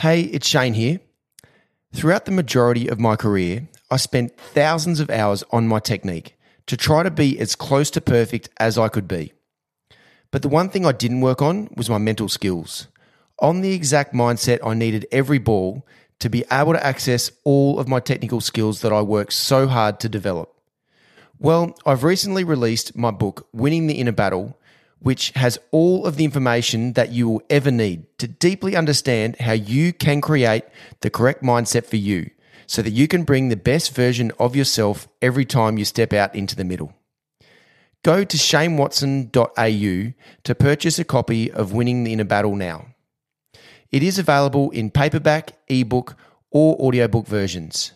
[0.00, 1.00] Hey, it's Shane here.
[1.92, 6.36] Throughout the majority of my career, I spent thousands of hours on my technique
[6.66, 9.32] to try to be as close to perfect as I could be.
[10.30, 12.86] But the one thing I didn't work on was my mental skills.
[13.40, 15.84] On the exact mindset I needed every ball
[16.20, 19.98] to be able to access all of my technical skills that I worked so hard
[19.98, 20.54] to develop.
[21.40, 24.56] Well, I've recently released my book, Winning the Inner Battle,
[25.00, 29.52] which has all of the information that you will ever need to deeply understand how
[29.52, 30.64] you can create
[31.00, 32.30] the correct mindset for you
[32.66, 36.34] so that you can bring the best version of yourself every time you step out
[36.34, 36.92] into the middle.
[38.04, 40.12] Go to shanewatson.au
[40.44, 42.86] to purchase a copy of Winning the Inner Battle now.
[43.90, 46.14] It is available in paperback, ebook,
[46.50, 47.92] or audiobook versions.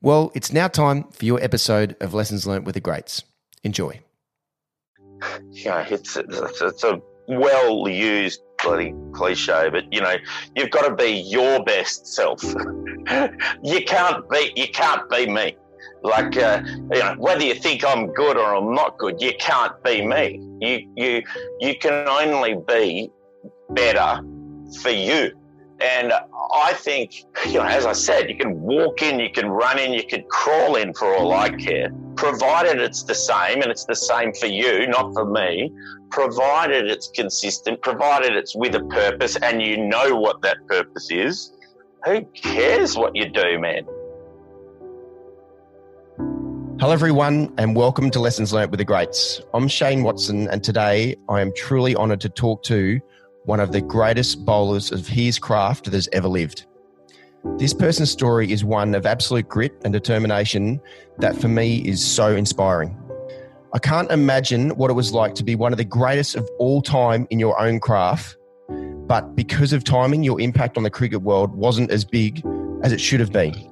[0.00, 3.22] Well, it's now time for your episode of Lessons Learned with the Greats.
[3.62, 4.00] Enjoy
[5.50, 10.16] you know, it's, it's, it's a well used bloody cliche, but you know,
[10.56, 12.42] you've got to be your best self.
[13.62, 15.56] you can't be you can't be me.
[16.02, 19.82] Like uh, you know, whether you think I'm good or I'm not good, you can't
[19.82, 20.40] be me.
[20.60, 21.22] You you
[21.60, 23.10] you can only be
[23.70, 24.22] better
[24.82, 25.32] for you.
[25.84, 26.14] And
[26.54, 29.92] I think, you know, as I said, you can walk in, you can run in,
[29.92, 33.94] you can crawl in for all I care, provided it's the same and it's the
[33.94, 35.70] same for you, not for me,
[36.10, 41.52] provided it's consistent, provided it's with a purpose and you know what that purpose is.
[42.06, 43.84] Who cares what you do, man?
[46.80, 49.42] Hello, everyone, and welcome to Lessons Learned with the Greats.
[49.52, 53.02] I'm Shane Watson, and today I am truly honoured to talk to
[53.44, 56.66] one of the greatest bowlers of his craft that has ever lived.
[57.58, 60.80] This person's story is one of absolute grit and determination
[61.18, 62.98] that for me is so inspiring.
[63.74, 66.80] I can't imagine what it was like to be one of the greatest of all
[66.80, 68.36] time in your own craft,
[69.06, 72.42] but because of timing, your impact on the cricket world wasn't as big
[72.82, 73.70] as it should have been.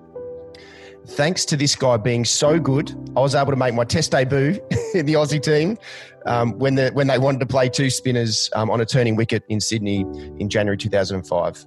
[1.06, 4.60] Thanks to this guy being so good, I was able to make my test debut
[4.94, 5.78] in the Aussie team
[6.26, 9.44] um, when, the, when they wanted to play two spinners um, on a turning wicket
[9.48, 10.00] in Sydney
[10.38, 11.66] in January 2005.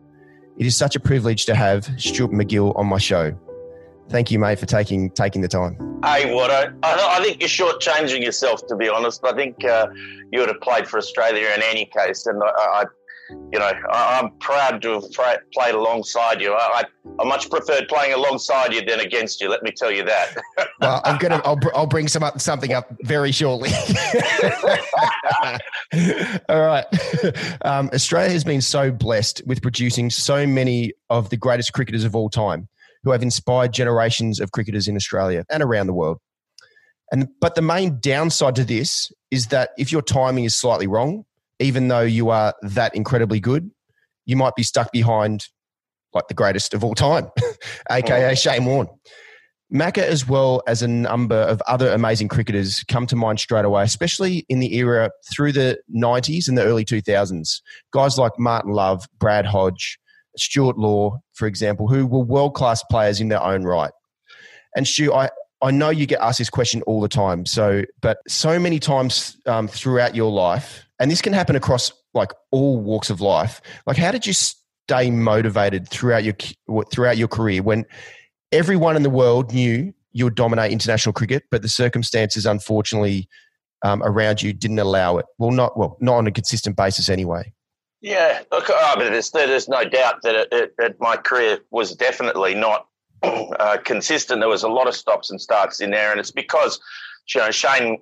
[0.57, 3.37] It is such a privilege to have Stuart MacGill on my show.
[4.09, 5.77] Thank you, mate, for taking taking the time.
[6.03, 9.25] Hey, what I, I think you're shortchanging yourself, to be honest.
[9.25, 9.87] I think uh,
[10.31, 12.85] you would have played for Australia in any case, and I, I
[13.29, 15.03] you know, I, am proud to have
[15.53, 16.53] played alongside you.
[16.53, 16.83] I,
[17.19, 19.49] I, much preferred playing alongside you than against you.
[19.49, 20.35] Let me tell you that.
[20.81, 23.71] well, I'm gonna, I'll, I'll bring some up, something up very shortly.
[26.49, 26.85] All right.
[27.61, 32.15] Um, Australia has been so blessed with producing so many of the greatest cricketers of
[32.15, 32.67] all time,
[33.03, 36.19] who have inspired generations of cricketers in Australia and around the world.
[37.11, 41.25] And but the main downside to this is that if your timing is slightly wrong,
[41.59, 43.69] even though you are that incredibly good,
[44.25, 45.47] you might be stuck behind
[46.13, 47.29] like the greatest of all time,
[47.91, 48.35] aka oh.
[48.35, 48.87] Shane Warne.
[49.73, 53.83] Macca, as well as a number of other amazing cricketers, come to mind straight away,
[53.83, 57.61] especially in the era through the 90s and the early 2000s.
[57.91, 59.97] Guys like Martin Love, Brad Hodge,
[60.37, 63.91] Stuart Law, for example, who were world class players in their own right.
[64.75, 65.29] And Stu, I,
[65.61, 67.45] I know you get asked this question all the time.
[67.45, 72.31] So, but so many times um, throughout your life, and this can happen across like
[72.51, 73.61] all walks of life.
[73.85, 76.35] Like, how did you stay motivated throughout your
[76.91, 77.85] throughout your career when
[78.51, 83.27] everyone in the world knew you would dominate international cricket, but the circumstances, unfortunately,
[83.83, 85.25] um, around you didn't allow it.
[85.37, 87.51] Well, not well, not on a consistent basis anyway.
[88.01, 88.67] Yeah, look,
[88.97, 92.87] there's, there's no doubt that, it, it, that my career was definitely not
[93.23, 94.41] uh, consistent.
[94.41, 96.79] There was a lot of stops and starts in there, and it's because
[97.33, 98.01] you know Shane.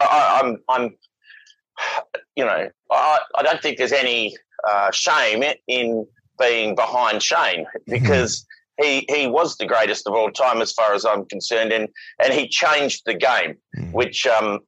[0.00, 0.96] I, I'm I'm
[2.36, 4.36] you know, I, I don't think there's any
[4.68, 6.06] uh, shame in
[6.38, 8.46] being behind Shane because
[8.80, 11.88] he he was the greatest of all time as far as I'm concerned, and
[12.22, 13.92] and he changed the game, mm.
[13.92, 14.60] which um,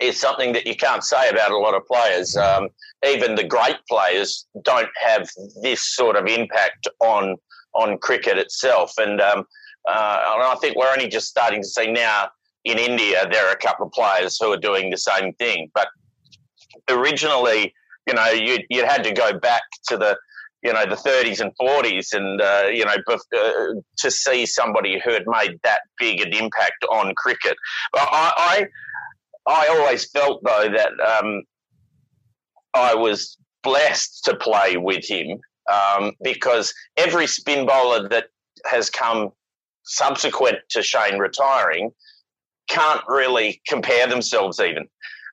[0.00, 2.36] is something that you can't say about a lot of players.
[2.36, 2.68] Um,
[3.06, 5.28] even the great players don't have
[5.62, 7.36] this sort of impact on
[7.74, 9.44] on cricket itself, and um,
[9.88, 12.28] uh, and I think we're only just starting to see now
[12.64, 15.88] in India there are a couple of players who are doing the same thing, but
[16.88, 17.74] originally,
[18.06, 20.16] you know, you you had to go back to the
[20.62, 25.12] you know the 30s and 40s, and uh, you know uh, to see somebody who
[25.12, 27.56] had made that big an impact on cricket.
[27.92, 28.66] But I
[29.46, 31.42] I, I always felt though that um,
[32.74, 35.40] I was blessed to play with him
[35.72, 38.26] um, because every spin bowler that
[38.66, 39.30] has come
[39.84, 41.90] subsequent to Shane retiring
[42.68, 44.86] can't really compare themselves even.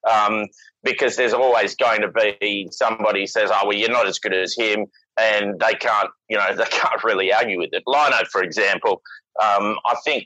[0.09, 0.47] Um,
[0.83, 2.07] because there's always going to
[2.39, 4.85] be somebody says, "Oh, well, you're not as good as him,"
[5.19, 7.83] and they can't, you know, they can't really argue with it.
[7.85, 9.01] Lino, for example,
[9.41, 10.25] um, I think,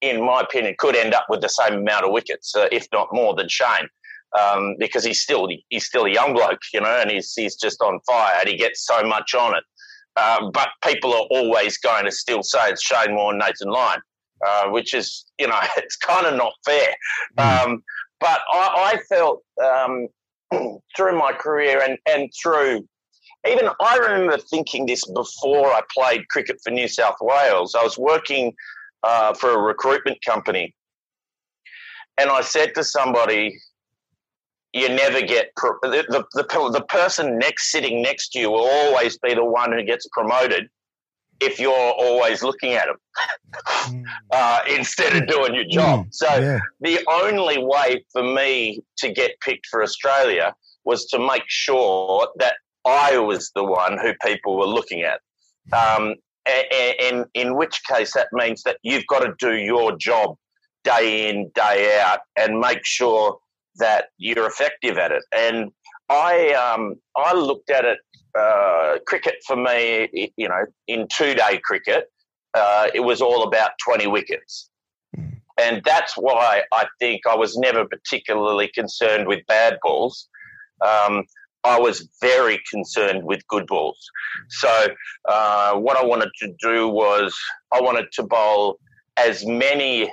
[0.00, 3.08] in my opinion, could end up with the same amount of wickets, uh, if not
[3.12, 3.88] more, than Shane.
[4.38, 7.80] Um, because he's still he's still a young bloke, you know, and he's he's just
[7.80, 9.62] on fire, and he gets so much on it.
[10.16, 14.00] Um, but people are always going to still say it's Shane Warne, Nathan Lyon,
[14.46, 16.94] uh, which is, you know, it's kind of not fair.
[17.38, 17.64] Mm.
[17.64, 17.84] Um,
[18.24, 20.08] but I, I felt um,
[20.96, 22.88] through my career and, and through
[23.46, 27.74] even I remember thinking this before I played cricket for New South Wales.
[27.74, 28.54] I was working
[29.02, 30.74] uh, for a recruitment company,
[32.16, 33.54] and I said to somebody,
[34.72, 38.66] "You never get pro- the, the, the the person next sitting next to you will
[38.66, 40.70] always be the one who gets promoted."
[41.40, 42.96] If you're always looking at them
[43.66, 44.04] mm.
[44.32, 46.06] uh, instead of doing your job.
[46.06, 46.58] Mm, so, yeah.
[46.80, 50.54] the only way for me to get picked for Australia
[50.84, 52.54] was to make sure that
[52.84, 55.20] I was the one who people were looking at.
[55.72, 56.14] Um,
[56.46, 60.36] and, in which case that means that you've got to do your job
[60.82, 63.38] day in, day out, and make sure
[63.76, 65.24] that you're effective at it.
[65.32, 65.70] And
[66.10, 67.98] I, um, I looked at it.
[68.38, 72.10] Uh, cricket for me, you know, in two-day cricket,
[72.54, 74.70] uh, it was all about twenty wickets,
[75.60, 80.28] and that's why I think I was never particularly concerned with bad balls.
[80.84, 81.24] Um,
[81.64, 83.98] I was very concerned with good balls.
[84.50, 84.88] So
[85.26, 87.36] uh, what I wanted to do was
[87.72, 88.78] I wanted to bowl
[89.16, 90.12] as many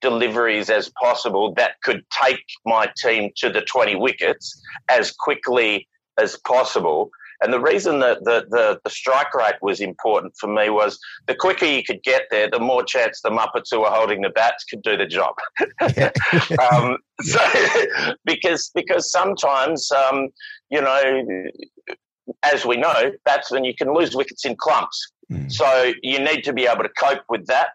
[0.00, 5.86] deliveries as possible that could take my team to the 20 wickets as quickly
[6.20, 10.68] as possible and the reason that the, the, the, strike rate was important for me
[10.68, 14.20] was the quicker you could get there, the more chance the Muppets who were holding
[14.20, 15.34] the bats could do the job.
[16.72, 17.40] um, so,
[18.26, 20.28] because because sometimes, um,
[20.68, 21.24] you know,
[22.42, 25.10] as we know, batsmen you can lose wickets in clumps.
[25.32, 25.50] Mm.
[25.50, 27.68] So you need to be able to cope with that.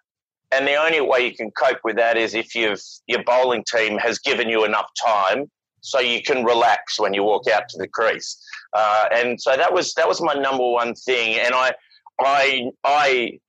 [0.51, 3.97] And the only way you can cope with that is if you've, your bowling team
[3.97, 5.49] has given you enough time
[5.85, 8.43] so you can relax when you walk out to the crease.
[8.73, 11.39] Uh, and so that was that was my number one thing.
[11.39, 11.73] And I
[12.19, 13.39] I I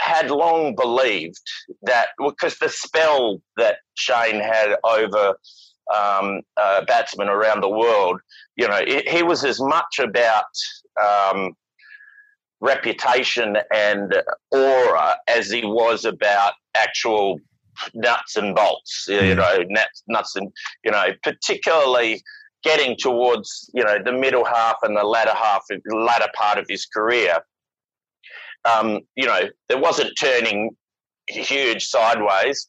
[0.00, 1.42] had long believed
[1.82, 5.34] that because the spell that Shane had over
[5.94, 8.20] um, uh, batsmen around the world,
[8.56, 10.44] you know, it, he was as much about
[11.02, 11.54] um,
[12.60, 14.22] reputation and
[14.52, 17.40] aura as he was about actual
[17.94, 20.52] nuts and bolts, you know, nuts, nuts and,
[20.84, 22.22] you know, particularly
[22.62, 26.66] getting towards, you know, the middle half and the latter half, the latter part of
[26.68, 27.38] his career.
[28.64, 30.70] Um, you know, there wasn't turning
[31.28, 32.68] huge sideways,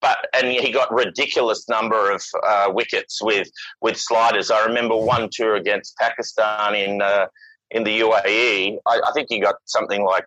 [0.00, 3.48] but and he got ridiculous number of uh, wickets with
[3.80, 4.50] with sliders.
[4.50, 7.26] I remember one tour against Pakistan in uh,
[7.70, 8.78] in the UAE.
[8.86, 10.26] I, I think he got something like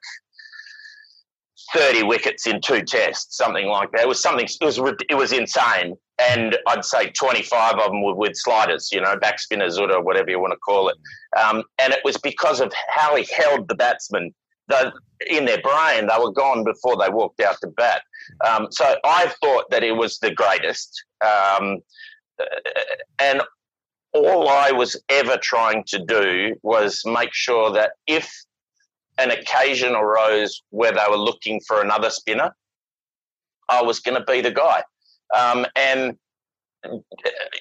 [1.73, 4.01] 30 wickets in two tests, something like that.
[4.01, 4.79] It was something, it was,
[5.09, 5.95] it was insane.
[6.19, 10.29] And I'd say 25 of them were with sliders, you know, back spinners or whatever
[10.29, 10.97] you want to call it.
[11.39, 14.33] Um, and it was because of how he held the batsman.
[15.29, 18.01] In their brain, they were gone before they walked out to bat.
[18.45, 21.03] Um, so I thought that it was the greatest.
[21.21, 21.77] Um,
[23.19, 23.41] and
[24.13, 28.31] all I was ever trying to do was make sure that if
[29.17, 32.55] an occasion arose where they were looking for another spinner,
[33.69, 34.83] I was going to be the guy.
[35.35, 36.17] Um, and,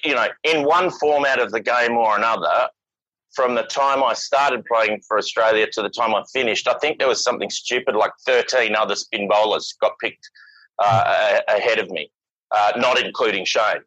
[0.03, 2.69] you know, in one format of the game or another,
[3.33, 6.99] from the time I started playing for Australia to the time I finished, I think
[6.99, 10.29] there was something stupid like 13 other spin bowlers got picked
[10.79, 12.09] uh, ahead of me,
[12.55, 13.81] uh, not including Shane.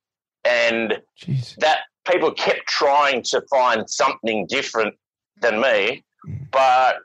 [0.45, 1.57] And Jeez.
[1.57, 4.95] that people kept trying to find something different
[5.41, 6.35] than me, hmm.
[6.51, 6.97] but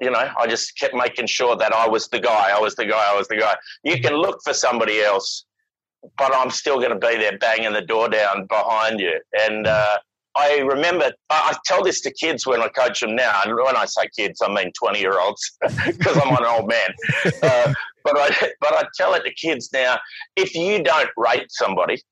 [0.00, 2.86] you know, I just kept making sure that I was the guy, I was the
[2.86, 3.56] guy, I was the guy.
[3.84, 5.44] You can look for somebody else,
[6.18, 9.20] but I'm still going to be there banging the door down behind you.
[9.40, 9.98] And uh,
[10.36, 13.40] I remember, I tell this to kids when I coach them now.
[13.44, 16.90] And when I say kids, I mean 20 year olds because I'm an old man.
[17.42, 17.72] Uh,
[18.04, 19.98] but, I, but I tell it to kids now
[20.36, 22.02] if you don't rate somebody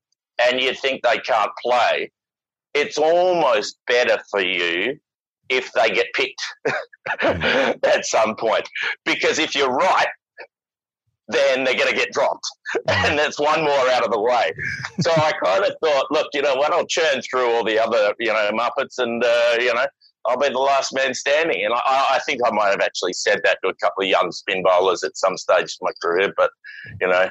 [0.41, 2.11] and you think they can't play,
[2.73, 4.99] it's almost better for you
[5.49, 6.43] if they get picked
[7.23, 8.69] at some point.
[9.05, 10.09] Because if you're right,
[11.29, 12.47] then they're going to get dropped.
[12.89, 14.53] And that's one more out of the way.
[15.01, 18.15] So I kind of thought, look, you know what, I'll churn through all the other,
[18.19, 19.87] you know, Muppets and, uh, you know,
[20.27, 21.65] I'll be the last man standing.
[21.65, 24.33] And I, I, think I might have actually said that to a couple of young
[24.33, 26.51] spin bowlers at some stage of my career, but,
[27.01, 27.29] you know,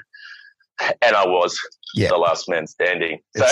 [1.02, 1.60] and I was
[1.94, 2.10] yeah.
[2.10, 3.20] the last man standing.
[3.36, 3.46] So.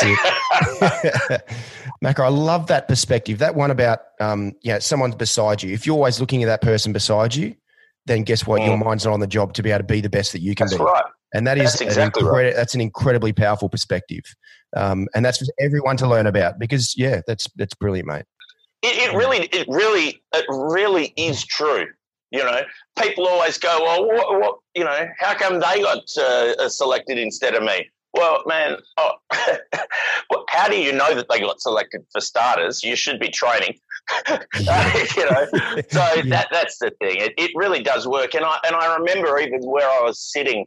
[2.03, 3.37] Macca, I love that perspective.
[3.39, 5.73] That one about um, you know, someone's beside you.
[5.73, 7.55] If you're always looking at that person beside you,
[8.05, 8.61] then guess what?
[8.61, 8.67] Mm.
[8.67, 10.55] Your mind's not on the job to be able to be the best that you
[10.55, 10.71] can be.
[10.71, 10.85] that's be.
[10.85, 11.03] Right.
[11.33, 12.55] And that is that's exactly incredi- right.
[12.55, 14.23] That's an incredibly powerful perspective,
[14.75, 16.59] um, and that's for everyone to learn about.
[16.59, 18.25] Because yeah, that's that's brilliant, mate.
[18.81, 21.85] It, it really, it really, it really is true.
[22.31, 22.61] You know,
[23.01, 27.55] people always go, "Well, what, what you know, how come they got uh, selected instead
[27.55, 29.13] of me?" Well, man, oh,
[30.29, 32.83] well, how do you know that they got selected for starters?
[32.83, 33.77] You should be training.
[34.29, 35.47] you know,
[35.89, 36.21] so yeah.
[36.25, 37.17] that that's the thing.
[37.17, 40.65] It, it really does work, and I and I remember even where I was sitting.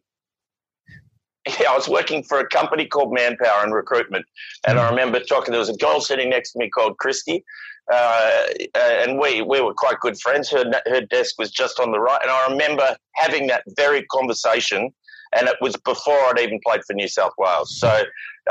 [1.61, 4.25] Yeah, I was working for a company called Manpower and Recruitment,
[4.67, 4.91] and I mm.
[4.91, 5.53] remember talking.
[5.53, 7.45] There was a girl sitting next to me called Christy,
[7.93, 10.51] uh, and we we were quite good friends.
[10.51, 14.95] Her her desk was just on the right, and I remember having that very conversation
[15.33, 17.79] and it was before I'd even played for New South Wales.
[17.79, 18.03] So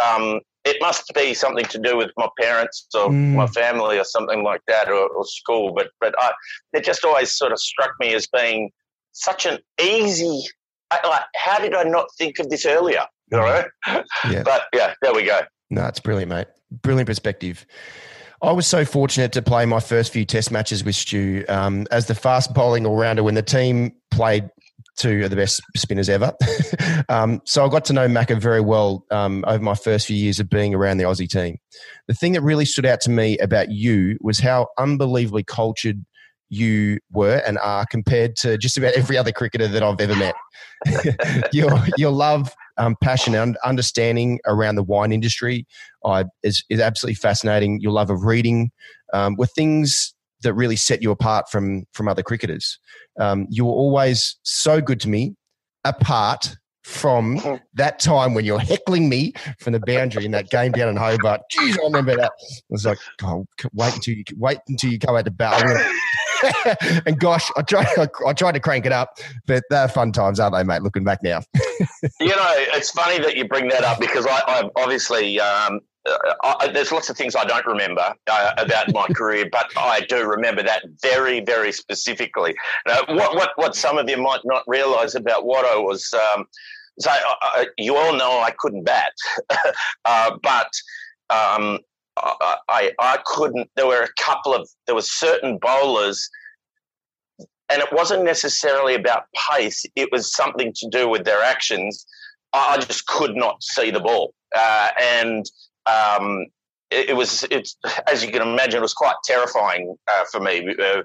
[0.03, 3.34] um, it must be something to do with my parents or mm.
[3.34, 5.74] my family or something like that, or, or school.
[5.74, 6.32] But but I,
[6.74, 8.72] it just always sort of struck me as being
[9.12, 10.44] such an easy.
[10.92, 13.06] Like, how did I not think of this earlier?
[13.32, 13.63] You know?
[14.30, 14.44] Yeah.
[14.44, 15.42] but yeah, there we go.
[15.70, 16.48] No, it's brilliant, mate.
[16.72, 17.65] Brilliant perspective.
[18.44, 22.08] I was so fortunate to play my first few test matches with Stu um, as
[22.08, 24.50] the fast bowling all rounder when the team played
[24.98, 26.34] two of the best spinners ever.
[27.10, 30.40] um, so I got to know Macca very well um, over my first few years
[30.40, 31.58] of being around the Aussie team.
[32.08, 36.04] The thing that really stood out to me about you was how unbelievably cultured
[36.50, 40.36] you were and are compared to just about every other cricketer that I've ever met.
[41.54, 45.66] your your love, um, passion, and understanding around the wine industry
[46.06, 47.80] uh, is is absolutely fascinating.
[47.82, 48.72] Your love of reading
[49.14, 52.80] um, were things that really set you apart from from other cricketers.
[53.20, 55.36] Um, you were always so good to me,
[55.84, 60.90] apart from that time when you're heckling me from the boundary in that game down
[60.90, 61.42] in Hobart.
[61.52, 62.32] Jeez, I remember that.
[62.32, 65.78] I was like, oh, wait until you wait until you go out to battle.
[67.06, 67.88] and gosh, I tried,
[68.28, 70.82] I tried to crank it up, but they're fun times, aren't they, mate?
[70.82, 71.42] Looking back now.
[72.20, 75.80] you know, it's funny that you bring that up because I, I obviously um,
[76.43, 80.25] I, there's lots of things I don't remember uh, about my career, but I do
[80.25, 82.55] remember that very, very specifically.
[82.86, 86.45] Now, what, what, what some of you might not realise about Watto was, um,
[87.00, 89.13] so uh, you all know I couldn't bat,
[90.05, 90.72] uh, but
[91.29, 91.79] um,
[92.17, 93.69] I, I, I couldn't.
[93.75, 96.29] There were a couple of there were certain bowlers,
[97.69, 99.86] and it wasn't necessarily about pace.
[99.95, 102.05] It was something to do with their actions.
[102.51, 105.45] I just could not see the ball, uh, and
[105.86, 106.46] um,
[106.92, 107.78] it, it, was it's
[108.12, 110.75] as you can imagine, it was quite terrifying uh, for me.
[110.80, 111.02] Uh,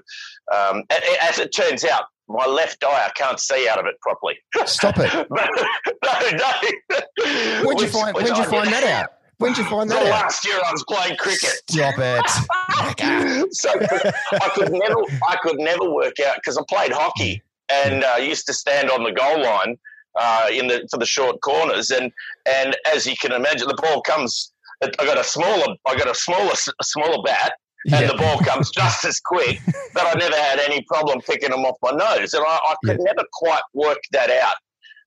[0.55, 0.83] um,
[1.21, 4.37] as it turns out, my left eye I can't see out of it properly.
[4.65, 5.11] Stop it!
[5.29, 7.65] no, no.
[7.65, 8.15] Where'd you find?
[8.15, 9.09] Where'd you find that out?
[9.39, 10.03] When'd you find that?
[10.03, 10.09] out?
[10.09, 11.61] Last year I was playing cricket.
[11.69, 13.53] Stop it!
[13.53, 18.17] so I could never, I could never work out because I played hockey and uh,
[18.19, 19.77] used to stand on the goal line
[20.19, 22.11] uh, in the for the short corners, and
[22.45, 26.15] and as you can imagine, the ball comes I got a smaller, I got a
[26.15, 27.53] smaller, a smaller bat,
[27.85, 28.07] and yeah.
[28.07, 29.59] the ball comes just as quick.
[29.93, 32.97] But I never had any problem picking them off my nose, and I, I could
[32.99, 33.05] yeah.
[33.05, 34.55] never quite work that out.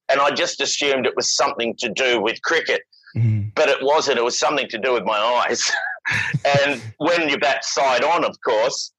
[0.08, 2.82] And I just assumed it was something to do with cricket,
[3.16, 3.54] mm.
[3.54, 4.18] but it wasn't.
[4.18, 5.70] It was something to do with my eyes.
[6.58, 8.92] and when you bat side on, of course,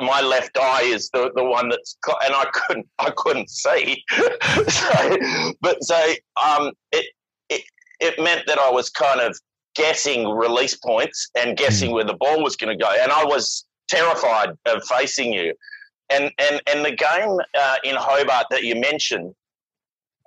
[0.00, 4.02] my left eye is the, the one that's and I couldn't I couldn't see.
[4.68, 7.06] so, but so um, it,
[7.48, 7.62] it
[8.00, 9.38] it meant that I was kind of
[9.78, 11.94] guessing release points and guessing mm.
[11.94, 12.90] where the ball was going to go.
[13.00, 15.54] And I was terrified of facing you.
[16.10, 19.34] And and and the game uh, in Hobart that you mentioned,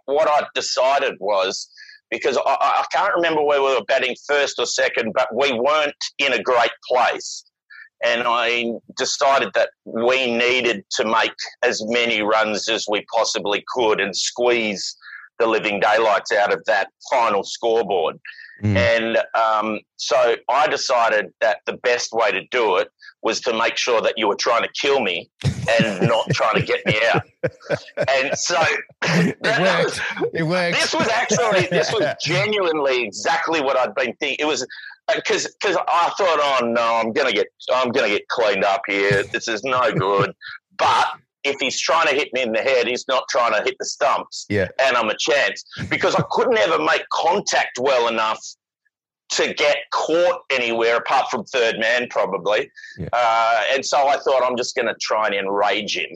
[0.06, 1.70] what I decided was
[2.10, 5.96] because I, I can't remember where we were batting first or second, but we weren't
[6.18, 7.44] in a great place.
[8.04, 14.00] And I decided that we needed to make as many runs as we possibly could
[14.02, 14.96] and squeeze
[15.42, 18.20] the living daylights out of that final scoreboard.
[18.64, 18.78] Mm.
[18.78, 22.90] And um, so I decided that the best way to do it
[23.24, 26.62] was to make sure that you were trying to kill me and not trying to
[26.62, 27.24] get me out.
[28.08, 28.62] And so
[29.04, 30.02] it worked.
[30.34, 30.80] it worked.
[30.80, 34.38] This was actually this was genuinely exactly what I'd been thinking.
[34.40, 34.66] It was
[35.16, 38.82] because uh, because I thought, oh no, I'm gonna get I'm gonna get cleaned up
[38.88, 39.24] here.
[39.24, 40.34] This is no good.
[40.78, 41.08] But
[41.44, 43.86] if he's trying to hit me in the head, he's not trying to hit the
[43.86, 44.46] stumps.
[44.50, 44.68] Yeah.
[44.80, 48.40] And I'm a chance because I couldn't ever make contact well enough
[49.32, 52.70] to get caught anywhere apart from third man, probably.
[52.98, 53.08] Yeah.
[53.14, 56.10] Uh, and so I thought I'm just going to try and enrage him.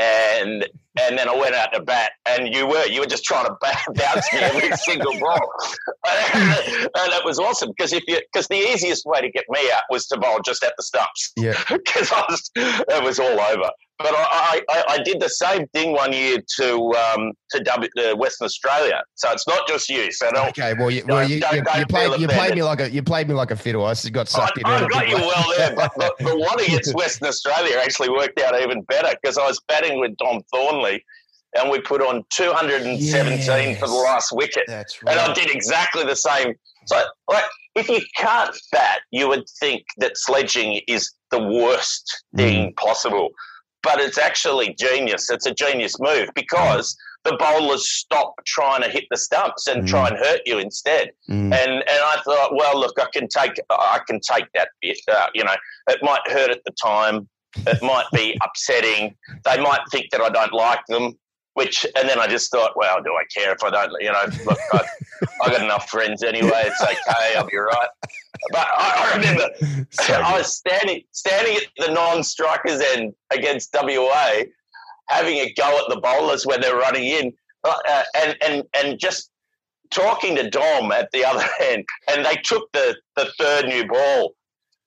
[0.00, 0.66] and
[0.98, 3.56] and then I went out to bat, and you were you were just trying to
[3.94, 5.52] bounce me every single ball,
[6.08, 9.82] and it was awesome because if you because the easiest way to get me out
[9.90, 13.70] was to bowl just at the stumps, yeah, because I was it was all over.
[14.02, 18.14] But I, I, I, did the same thing one year to um, to, w, to
[18.14, 20.10] Western Australia, so it's not just you.
[20.10, 22.62] So don't, okay, well, you, well, you, don't, you, don't you played you played me
[22.62, 23.84] like a you played me like a fiddle.
[23.84, 24.84] I got sucked I, in.
[24.84, 28.58] I got you well there, but the, the one against Western Australia actually worked out
[28.58, 31.04] even better because I was batting with Dom Thornely
[31.56, 34.64] and we put on 217 yes, for the last wicket.
[34.66, 35.16] That's right.
[35.16, 36.54] And I did exactly the same.
[36.86, 42.70] So, like, if you can't bat, you would think that sledging is the worst thing
[42.70, 42.76] mm.
[42.76, 43.30] possible.
[43.82, 45.30] But it's actually genius.
[45.30, 49.88] It's a genius move because the bowlers stop trying to hit the stumps and mm.
[49.88, 51.10] try and hurt you instead.
[51.28, 51.52] Mm.
[51.52, 54.98] And and I thought, well, look, I can take I can take that bit.
[55.10, 55.54] Uh, you know,
[55.88, 57.28] it might hurt at the time.
[57.66, 59.16] It might be upsetting.
[59.44, 61.18] They might think that I don't like them.
[61.54, 63.92] Which and then I just thought, well, do I care if I don't?
[64.00, 64.84] You know, look, I,
[65.42, 66.62] I got enough friends anyway.
[66.66, 67.36] It's okay.
[67.36, 67.88] I'll be right.
[68.52, 69.48] But I, I remember
[70.08, 74.42] I was standing standing at the non-strikers end against WA,
[75.08, 77.32] having a go at the bowlers when they're running in,
[77.64, 79.30] uh, and and and just
[79.90, 84.34] talking to Dom at the other end, and they took the the third new ball.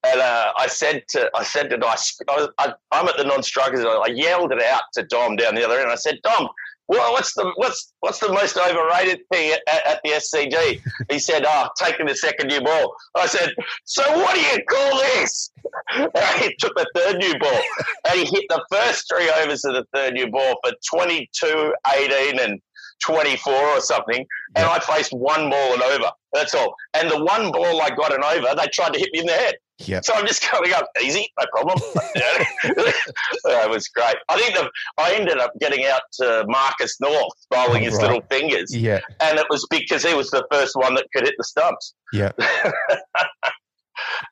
[0.05, 3.86] And uh, I said to I said to Dice, I am at the non-strikers.
[3.86, 5.89] I yelled it out to Dom down the other end.
[5.89, 6.50] I said, Dom,
[6.88, 10.81] well, what's the what's what's the most overrated thing at, at, the SCG?
[11.10, 13.53] He said, "Oh, taking the second new ball." I said,
[13.86, 15.51] "So what do you call this?"
[15.95, 17.62] he took the third new ball
[18.10, 22.39] and he hit the first three overs of the third new ball for 22, 18,
[22.39, 22.62] and
[23.06, 26.12] 24 or something, and I faced one ball and over.
[26.34, 26.76] That's all.
[26.94, 29.34] And the one ball I got an over, they tried to hit me in the
[29.34, 29.56] head.
[29.80, 30.06] Yep.
[30.06, 31.78] So I'm just going up easy, no problem.
[32.16, 34.16] it was great.
[34.30, 38.04] I think the, I ended up getting out to Marcus North bowling oh, his right.
[38.04, 38.76] little fingers.
[38.76, 39.00] Yeah.
[39.20, 41.96] And it was because he was the first one that could hit the stumps.
[42.14, 42.32] Yeah.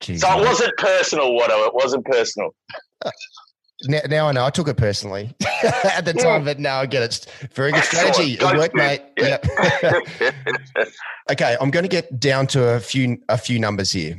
[0.01, 1.68] so it wasn't personal, Watto.
[1.68, 2.53] It wasn't personal.
[3.85, 4.45] Now, now, I know.
[4.45, 7.25] I took it personally at the time, but now I get it.
[7.53, 8.38] Very good strategy.
[8.39, 9.01] It worked, mate.
[9.17, 9.38] Yeah.
[11.32, 14.17] okay, I'm going to get down to a few a few numbers here.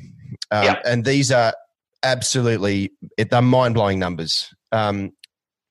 [0.51, 0.81] Um, yeah.
[0.85, 1.55] And these are
[2.03, 4.53] absolutely they're mind blowing numbers.
[4.73, 5.13] Um,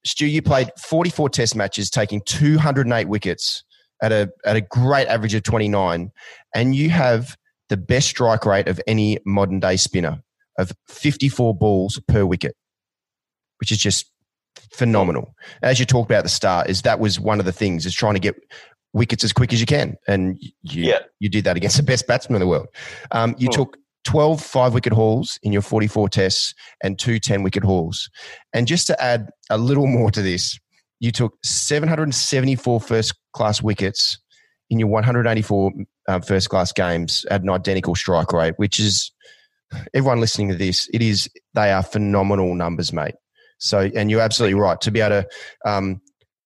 [0.05, 3.63] Stu, you played 44 test matches, taking 208 wickets
[4.01, 6.11] at a at a great average of 29,
[6.55, 7.37] and you have
[7.69, 10.21] the best strike rate of any modern day spinner
[10.57, 12.55] of 54 balls per wicket,
[13.61, 14.11] which is just
[14.73, 15.33] phenomenal.
[15.61, 17.93] As you talked about at the start, is that was one of the things is
[17.93, 18.35] trying to get
[18.91, 20.99] wickets as quick as you can, and you yeah.
[21.19, 22.67] you did that against the best batsman in the world.
[23.11, 27.63] Um, you took 12 five wicket hauls in your 44 tests and two 10 wicket
[27.63, 28.09] hauls.
[28.53, 30.59] And just to add a little more to this,
[30.99, 34.17] you took 774 first class wickets
[34.69, 35.71] in your 184
[36.07, 39.11] uh, first class games at an identical strike rate, which is
[39.93, 43.15] everyone listening to this, it is, they are phenomenal numbers, mate.
[43.61, 45.27] So, and you're absolutely right to be able to
[45.69, 46.01] um,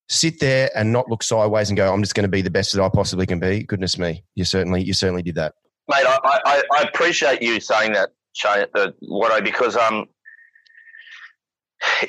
[0.09, 2.73] sit there and not look sideways and go, I'm just going to be the best
[2.73, 3.63] that I possibly can be.
[3.63, 5.53] Goodness me, you certainly, you certainly did that
[5.87, 6.05] mate.
[6.05, 10.05] I, I, I appreciate you saying that, Shane, uh, Watto, because um,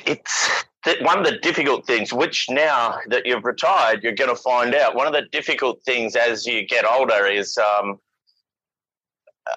[0.05, 0.65] it's
[1.01, 2.13] one of the difficult things.
[2.13, 4.95] Which now that you've retired, you're going to find out.
[4.95, 7.99] One of the difficult things as you get older is um,
[9.49, 9.55] uh,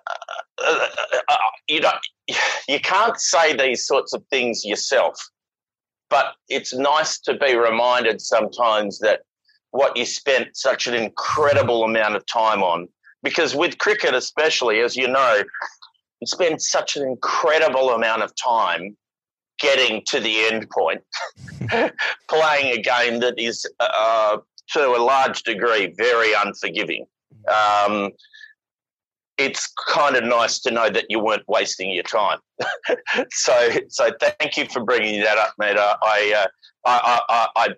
[0.65, 0.87] uh,
[1.29, 1.37] uh,
[1.69, 1.99] you don't,
[2.69, 5.19] you can't say these sorts of things yourself,
[6.11, 9.21] but it's nice to be reminded sometimes that
[9.71, 12.89] what you spent such an incredible amount of time on
[13.23, 15.43] because with cricket, especially, as you know,
[16.21, 18.97] you spend such an incredible amount of time
[19.59, 21.03] getting to the end point,
[22.29, 24.39] playing a game that is, uh,
[24.71, 27.05] to a large degree, very unforgiving.
[27.49, 28.11] Um,
[29.41, 32.39] it's kind of nice to know that you weren't wasting your time.
[33.33, 35.79] so, so thank you for bringing that up, mate.
[35.79, 36.47] I, uh,
[36.85, 37.69] I, I, I,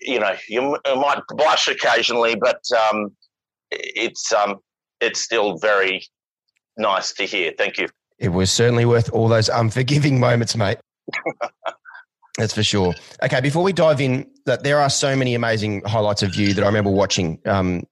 [0.00, 3.14] you know, you might blush occasionally, but um,
[3.70, 4.56] it's um,
[5.00, 6.04] it's still very
[6.76, 7.52] nice to hear.
[7.56, 7.88] Thank you.
[8.18, 10.78] It was certainly worth all those unforgiving moments, mate.
[12.38, 12.92] That's for sure.
[13.22, 16.62] Okay, before we dive in, that there are so many amazing highlights of you that
[16.62, 17.84] I remember watching um,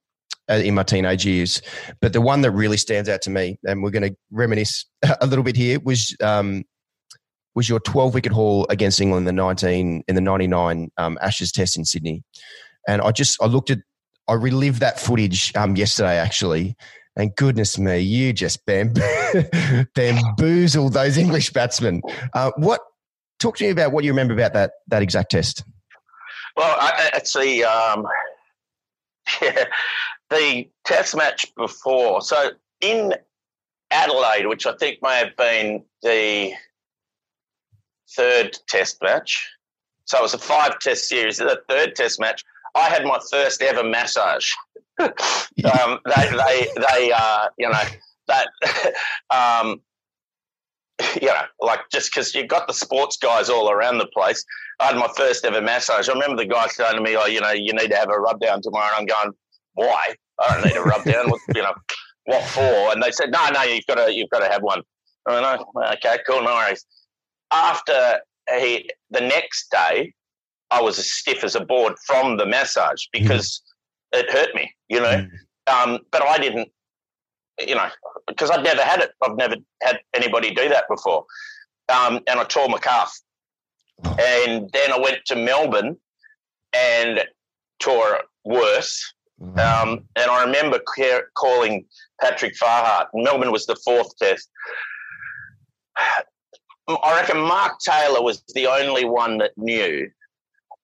[0.49, 1.61] in my teenage years.
[2.01, 4.85] But the one that really stands out to me, and we're going to reminisce
[5.21, 6.63] a little bit here, was um,
[7.55, 11.51] was your 12 wicket haul against England in the 19 in the 99 um, Ashes
[11.51, 12.23] Test in Sydney.
[12.87, 13.79] And I just I looked at
[14.27, 16.75] I relived that footage um, yesterday actually,
[17.15, 18.93] and goodness me, you just bam-
[19.95, 22.01] bamboozled those English batsmen.
[22.33, 22.81] Uh, what
[23.39, 25.63] talk to me about what you remember about that that exact test?
[26.55, 28.05] Well, I, actually, um,
[29.41, 29.65] yeah,
[30.29, 32.21] the test match before.
[32.21, 33.13] So in
[33.91, 36.53] Adelaide, which I think may have been the
[38.15, 39.47] third test match.
[40.05, 41.37] So it was a five test series.
[41.37, 42.43] The third test match,
[42.75, 44.51] I had my first ever massage.
[44.99, 45.11] um,
[46.05, 47.83] they, they, they, uh, you know,
[48.27, 48.47] that,
[49.33, 49.81] um,
[51.21, 54.45] you know, like just because you've got the sports guys all around the place.
[54.79, 56.09] I had my first ever massage.
[56.09, 58.19] I remember the guy saying to me, "Oh, you know, you need to have a
[58.19, 59.35] rub down tomorrow." And I'm going,
[59.75, 60.15] "Why?
[60.39, 61.31] I don't need a rub down.
[61.55, 61.73] you know,
[62.25, 64.81] what for?" And they said, "No, no, you've got to, you've got to have one."
[65.27, 66.85] I went, oh, "Okay, cool, no worries."
[67.51, 70.13] After he, the next day,
[70.71, 73.61] I was as stiff as a board from the massage because
[74.13, 74.19] mm.
[74.19, 75.25] it hurt me, you know.
[75.25, 75.29] Mm.
[75.67, 76.69] Um, but I didn't
[77.59, 77.87] you know,
[78.27, 79.11] because I'd never had it.
[79.23, 81.25] I've never had anybody do that before.
[81.89, 83.17] Um, and I tore my calf.
[84.03, 84.15] Oh.
[84.19, 85.97] And then I went to Melbourne
[86.73, 87.23] and
[87.79, 89.13] tore it worse.
[89.41, 89.59] Mm.
[89.59, 90.79] Um, and I remember
[91.35, 91.85] calling
[92.21, 93.07] Patrick Farhart.
[93.13, 94.49] Melbourne was the fourth test.
[96.87, 100.09] I reckon Mark Taylor was the only one that knew.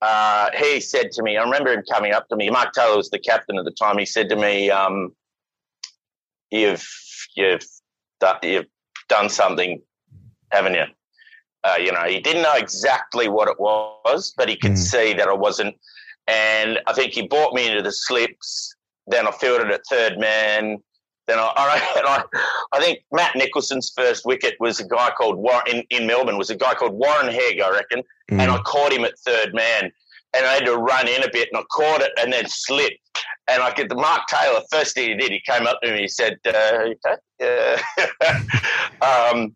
[0.01, 2.49] Uh, he said to me, I remember him coming up to me.
[2.49, 3.97] Mark Taylor was the captain at the time.
[3.99, 5.13] He said to me, um,
[6.49, 6.87] you've
[7.35, 7.65] you've
[8.19, 8.65] done, you've
[9.09, 9.81] done something,
[10.51, 10.85] haven't you?
[11.63, 14.77] Uh, you know, he didn't know exactly what it was, but he could mm.
[14.77, 15.75] see that I wasn't.
[16.27, 18.75] And I think he brought me into the slips.
[19.07, 20.77] Then I fielded at third man.
[21.27, 22.23] Then I, I,
[22.73, 26.49] I, think Matt Nicholson's first wicket was a guy called Warren in, in Melbourne was
[26.49, 28.39] a guy called Warren Hegg, I reckon, mm.
[28.39, 29.91] and I caught him at third man,
[30.34, 32.97] and I had to run in a bit, and I caught it and then slipped,
[33.47, 34.62] and I get the Mark Taylor.
[34.71, 35.93] First thing he did, he came up to me.
[35.93, 36.89] And he said, uh,
[37.41, 37.75] "Okay."
[39.01, 39.55] um,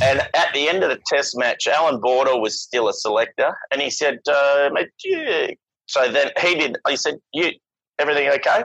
[0.00, 3.80] and at the end of the Test match, Alan Border was still a selector, and
[3.80, 5.48] he said, uh, "Mate, yeah."
[5.92, 6.78] So then he did.
[6.88, 7.50] He said, "You
[7.98, 8.64] everything okay?"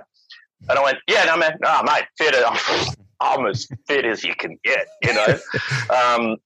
[0.69, 2.35] And I went, "Yeah, no, man, no, mate, fit.
[3.19, 5.27] I'm as fit as you can get, you know."
[5.95, 6.37] um,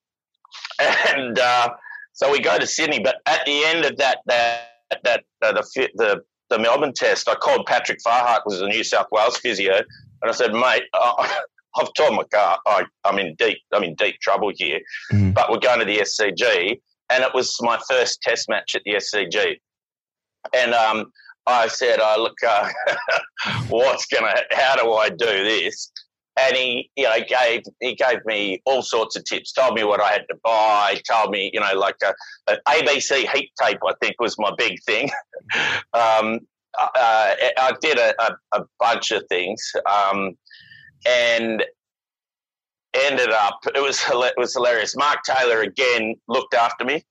[0.79, 1.69] and uh,
[2.13, 4.69] so we go to Sydney, but at the end of that, that
[5.03, 9.07] that uh, the the the Melbourne test, I called Patrick Farhart, was a New South
[9.11, 11.27] Wales physio, and I said, mate, uh,
[11.77, 12.57] I've torn my car.
[12.65, 14.79] I, am in deep, I'm in deep trouble here.
[15.13, 15.33] Mm.
[15.35, 18.95] But we're going to the SCG, and it was my first test match at the
[18.95, 19.59] SCG.
[20.55, 21.11] And um,
[21.47, 22.69] I said, "Oh, look, uh,
[23.69, 24.33] what's gonna?
[24.51, 25.91] How do I do this?"
[26.39, 30.01] and he you know gave he gave me all sorts of tips told me what
[30.01, 32.13] i had to buy told me you know like a,
[32.51, 35.09] a abc heat tape i think was my big thing
[35.93, 36.39] um,
[36.79, 40.37] uh, i did a, a, a, bunch of things um,
[41.05, 41.63] and
[42.93, 47.03] ended up it was it was hilarious mark taylor again looked after me.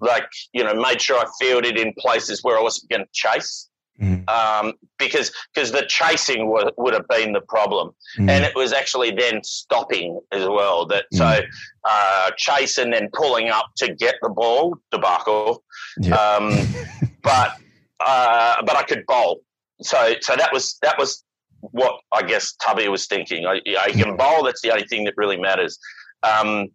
[0.00, 3.68] Like you know made sure i fielded in places where i wasn't going to chase
[4.00, 4.28] Mm.
[4.28, 8.28] Um, because because the chasing would, would have been the problem, mm.
[8.28, 10.86] and it was actually then stopping as well.
[10.86, 11.18] That mm.
[11.18, 11.40] so
[11.84, 15.62] uh, chasing and pulling up to get the ball debacle,
[16.00, 16.16] yeah.
[16.16, 16.66] um,
[17.22, 17.56] but
[18.04, 19.42] uh, but I could bowl.
[19.82, 21.22] So so that was that was
[21.60, 23.46] what I guess Tubby was thinking.
[23.46, 24.18] I, I can mm.
[24.18, 24.42] bowl.
[24.42, 25.78] That's the only thing that really matters.
[26.24, 26.68] Um,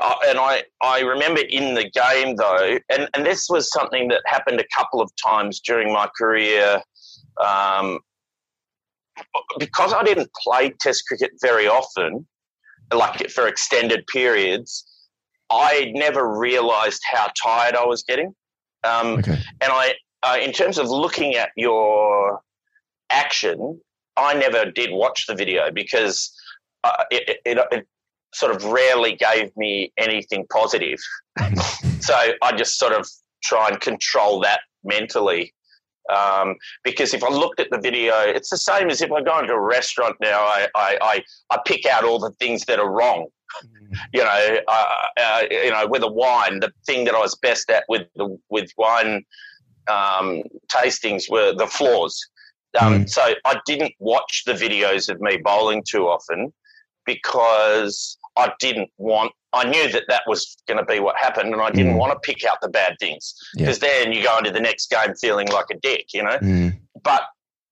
[0.00, 4.22] uh, and I, I remember in the game though, and, and this was something that
[4.26, 6.82] happened a couple of times during my career.
[7.42, 8.00] Um,
[9.58, 12.26] because I didn't play Test cricket very often,
[12.92, 14.86] like for extended periods,
[15.50, 18.34] I never realised how tired I was getting.
[18.84, 19.38] Um, okay.
[19.60, 22.40] And I, uh, in terms of looking at your
[23.10, 23.80] action,
[24.16, 26.32] I never did watch the video because
[26.84, 27.86] uh, it, it, it,
[28.36, 30.98] sort of rarely gave me anything positive.
[32.00, 33.08] so I just sort of
[33.42, 35.54] try and control that mentally.
[36.14, 39.38] Um, because if I looked at the video, it's the same as if I go
[39.40, 40.40] into a restaurant now.
[40.40, 43.26] I, I, I, I pick out all the things that are wrong.
[43.64, 43.96] Mm.
[44.12, 47.70] You know, uh, uh, you know, with a wine, the thing that I was best
[47.70, 49.24] at with the, with wine
[49.88, 52.20] um, tastings were the flaws.
[52.78, 53.10] Um, mm.
[53.10, 56.52] So I didn't watch the videos of me bowling too often
[57.06, 59.32] because I didn't want.
[59.52, 61.98] I knew that that was going to be what happened, and I didn't mm.
[61.98, 63.88] want to pick out the bad things because yeah.
[63.88, 66.38] then you go into the next game feeling like a dick, you know.
[66.38, 66.78] Mm.
[67.02, 67.22] But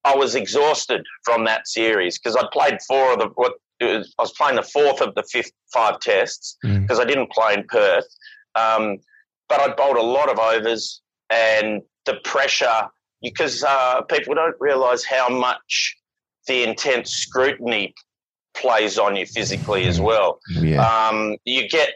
[0.05, 4.23] I was exhausted from that series because I'd played four of the what was, I
[4.23, 7.03] was playing the fourth of the fifth five tests because mm.
[7.03, 8.07] I didn't play in Perth.
[8.55, 8.99] Um,
[9.49, 12.89] but I bowled a lot of overs and the pressure
[13.23, 15.97] because uh, people don't realise how much
[16.47, 17.95] the intense scrutiny
[18.55, 20.41] plays on you physically as well.
[20.51, 20.83] Yeah.
[20.85, 21.95] Um, you get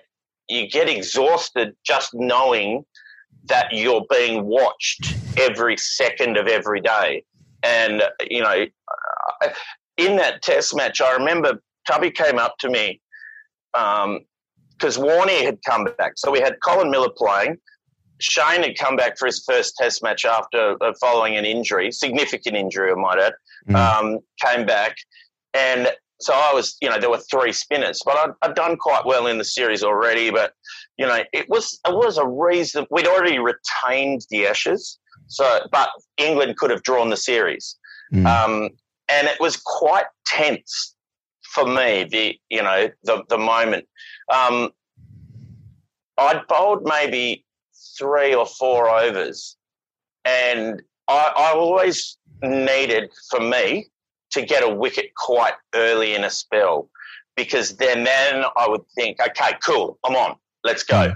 [0.49, 2.85] you get exhausted just knowing
[3.45, 7.25] that you're being watched every second of every day.
[7.63, 8.67] And, you know,
[9.97, 13.01] in that test match, I remember Tubby came up to me
[13.73, 14.05] because
[14.99, 16.13] um, Warney had come back.
[16.17, 17.57] So we had Colin Miller playing.
[18.21, 22.57] Shane had come back for his first test match after uh, following an injury, significant
[22.57, 23.33] injury, I might add.
[23.69, 23.77] Mm.
[23.77, 24.97] Um, came back.
[25.55, 25.89] And
[26.21, 29.27] so I was, you know, there were three spinners, but I'd, I'd, done quite well
[29.27, 30.31] in the series already.
[30.31, 30.53] But
[30.97, 35.91] you know, it was it was a reason we'd already retained the Ashes, so but
[36.17, 37.77] England could have drawn the series,
[38.13, 38.27] mm.
[38.27, 38.71] um,
[39.09, 40.97] and it was quite tense
[41.55, 42.05] for me.
[42.11, 43.87] The you know the the moment
[44.33, 44.71] um,
[46.19, 47.45] I'd bowled maybe
[47.97, 49.57] three or four overs,
[50.25, 53.89] and I, I always needed for me
[54.41, 56.89] to get a wicket quite early in a spell
[57.37, 61.15] because then then I would think, okay, cool, I'm on, let's go.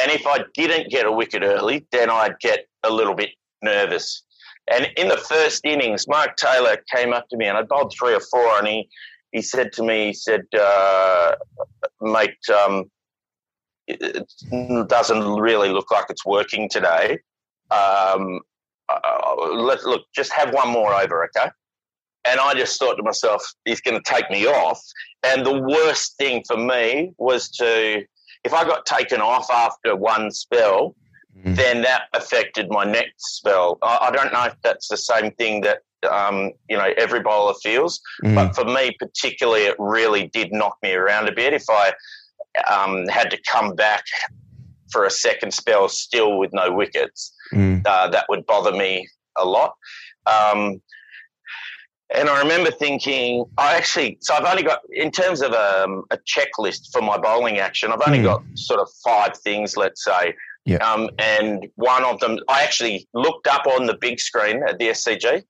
[0.00, 3.30] And if I didn't get a wicket early, then I'd get a little bit
[3.62, 4.22] nervous.
[4.70, 8.14] And in the first innings, Mark Taylor came up to me and I bowled three
[8.14, 8.88] or four, and he
[9.32, 11.34] he said to me, he said, uh,
[12.00, 12.90] mate, um,
[13.86, 14.26] it
[14.88, 17.18] doesn't really look like it's working today.
[17.70, 18.40] Um,
[18.88, 21.50] uh, let, look, just have one more over, okay?
[22.24, 24.80] And I just thought to myself, he's going to take me off.
[25.22, 28.02] And the worst thing for me was to,
[28.44, 30.94] if I got taken off after one spell,
[31.36, 31.56] mm.
[31.56, 33.78] then that affected my next spell.
[33.82, 35.78] I, I, don't know if that's the same thing that,
[36.10, 38.00] um, you know, every bowler feels.
[38.24, 38.34] Mm.
[38.34, 41.52] But for me, particularly, it really did knock me around a bit.
[41.52, 41.92] If I
[42.70, 44.04] um, had to come back
[44.90, 47.86] for a second spell still with no wickets, mm.
[47.86, 49.74] uh, that would bother me a lot.
[50.26, 50.80] Um,
[52.14, 56.18] and I remember thinking, I actually, so I've only got, in terms of um, a
[56.18, 58.24] checklist for my bowling action, I've only mm.
[58.24, 60.34] got sort of five things, let's say.
[60.64, 60.78] Yeah.
[60.78, 64.88] Um, and one of them, I actually looked up on the big screen at the
[64.88, 65.42] SCG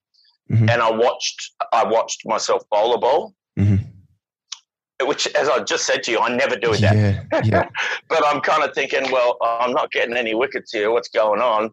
[0.50, 0.68] mm-hmm.
[0.68, 3.34] and I watched, I watched myself bowl a ball.
[3.58, 5.06] Mm-hmm.
[5.06, 6.96] Which, as I just said to you, I never do that.
[7.32, 7.68] Yeah, yeah.
[8.08, 10.90] but I'm kind of thinking, well, I'm not getting any wickets here.
[10.90, 11.70] What's going on?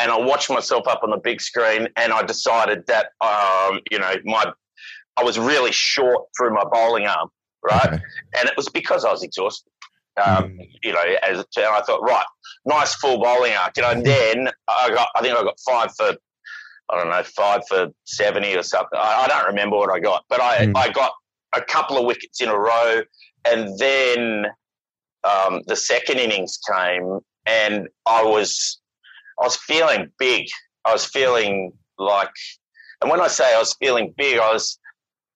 [0.00, 3.98] And I watched myself up on the big screen, and I decided that um, you
[3.98, 4.52] know my
[5.16, 7.28] I was really short through my bowling arm,
[7.62, 7.86] right?
[7.86, 8.02] Okay.
[8.38, 9.70] And it was because I was exhausted.
[10.16, 10.68] Um, mm.
[10.82, 12.24] You know, as and I thought, right,
[12.64, 13.76] nice full bowling arc.
[13.76, 16.16] You know, and then I got, I think I got five for,
[16.90, 18.98] I don't know, five for seventy or something.
[18.98, 20.72] I, I don't remember what I got, but I, mm.
[20.76, 21.12] I got
[21.54, 23.02] a couple of wickets in a row,
[23.46, 24.46] and then
[25.24, 28.80] um, the second innings came, and I was
[29.40, 30.46] I was feeling big.
[30.84, 32.30] I was feeling like,
[33.00, 34.78] and when I say I was feeling big, I was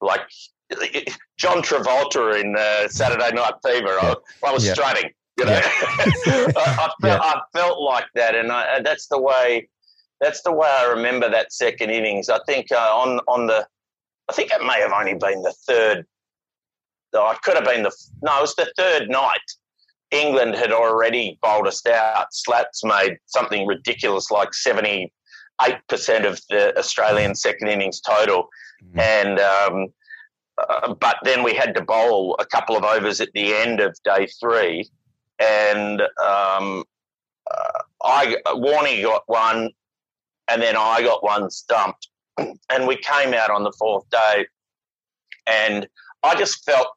[0.01, 0.21] like
[1.39, 3.99] John Travolta in uh, Saturday Night Fever.
[4.03, 4.15] Yeah.
[4.43, 4.75] I, I, was yeah.
[4.75, 5.11] strutting.
[5.39, 5.63] You know, yeah.
[6.27, 9.69] I, I, felt, I, felt, like that, and I, that's the way.
[10.21, 12.29] That's the way I remember that second innings.
[12.29, 13.67] I think uh, on on the,
[14.29, 16.07] I think it may have only been the third.
[17.13, 18.39] No, it could have been the no.
[18.39, 19.41] It was the third night
[20.15, 22.33] England had already bowled us out.
[22.33, 25.09] Slats made something ridiculous like 78%
[26.25, 28.49] of the Australian second innings total.
[28.95, 29.01] Mm.
[29.01, 29.87] And, um,
[30.57, 33.97] uh, but then we had to bowl a couple of overs at the end of
[34.05, 34.89] day three.
[35.41, 36.85] And um,
[37.51, 39.71] uh, I, Warney got one,
[40.49, 42.09] and then I got one stumped.
[42.71, 44.47] And we came out on the fourth day.
[45.47, 45.87] And
[46.23, 46.89] I just felt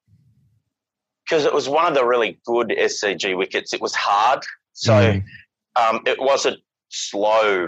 [1.27, 3.73] because it was one of the really good SCG wickets.
[3.73, 5.23] It was hard, so mm.
[5.75, 6.57] um, it wasn't
[6.89, 7.67] slow,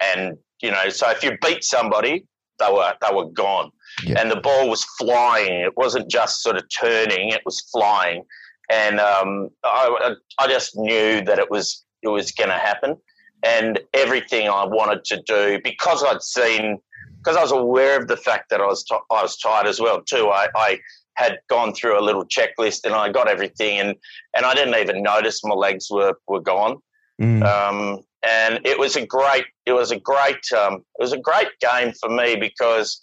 [0.00, 2.26] and you know, so if you beat somebody,
[2.58, 3.70] they were they were gone,
[4.04, 4.20] yeah.
[4.20, 5.60] and the ball was flying.
[5.60, 8.24] It wasn't just sort of turning; it was flying,
[8.70, 12.96] and um, I, I just knew that it was it was going to happen,
[13.44, 16.78] and everything I wanted to do because I'd seen
[17.18, 19.80] because I was aware of the fact that I was t- I was tired as
[19.80, 20.28] well too.
[20.28, 20.78] I, I
[21.20, 23.94] had gone through a little checklist and I got everything and
[24.34, 26.78] and I didn't even notice my legs were were gone.
[27.20, 27.42] Mm.
[27.42, 31.52] Um, and it was a great it was a great um, it was a great
[31.60, 33.00] game for me because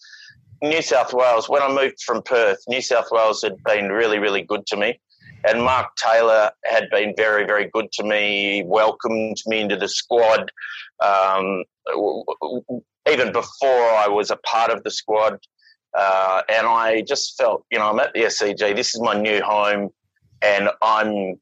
[0.63, 4.41] New South Wales when I moved from Perth, New South Wales had been really really
[4.41, 4.99] good to me.
[5.47, 8.55] And Mark Taylor had been very, very good to me.
[8.55, 10.51] He welcomed me into the squad.
[10.99, 11.63] Um,
[13.09, 15.37] even before I was a part of the squad,
[15.97, 18.75] uh, and I just felt, you know, I'm at the SCG.
[18.75, 19.89] This is my new home,
[20.41, 21.39] and I'm,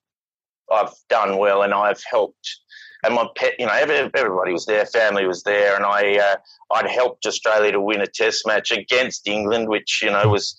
[0.71, 2.59] I've done well, and I've helped.
[3.03, 6.35] And my pet, you know, everybody was there, family was there, and I, uh,
[6.73, 10.55] I'd helped Australia to win a Test match against England, which you know was,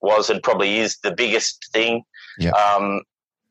[0.00, 2.02] was and probably is the biggest thing.
[2.38, 2.50] Yeah.
[2.52, 3.02] Um,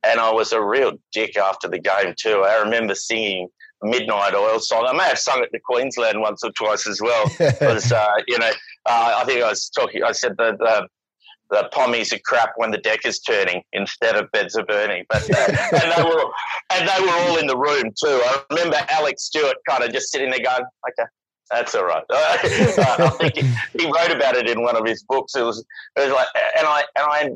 [0.08, 2.44] and I was a real dick after the game too.
[2.44, 3.50] I remember singing
[3.84, 4.86] Midnight Oil song.
[4.88, 7.26] I may have sung it to Queensland once or twice as well.
[7.38, 8.52] Because uh, you know,
[8.86, 10.04] uh, I think I was talking.
[10.04, 10.88] I said that the,
[11.50, 15.06] the pommies are crap when the deck is turning instead of beds are burning.
[15.10, 16.26] But uh, and they were
[16.72, 18.22] and they were all in the room too.
[18.24, 21.10] I remember Alex Stewart kind of just sitting there going, "Okay,
[21.52, 25.36] that's all right." I think he, he, wrote about it in one of his books.
[25.36, 25.64] It was
[25.98, 27.30] it was like, and I and I.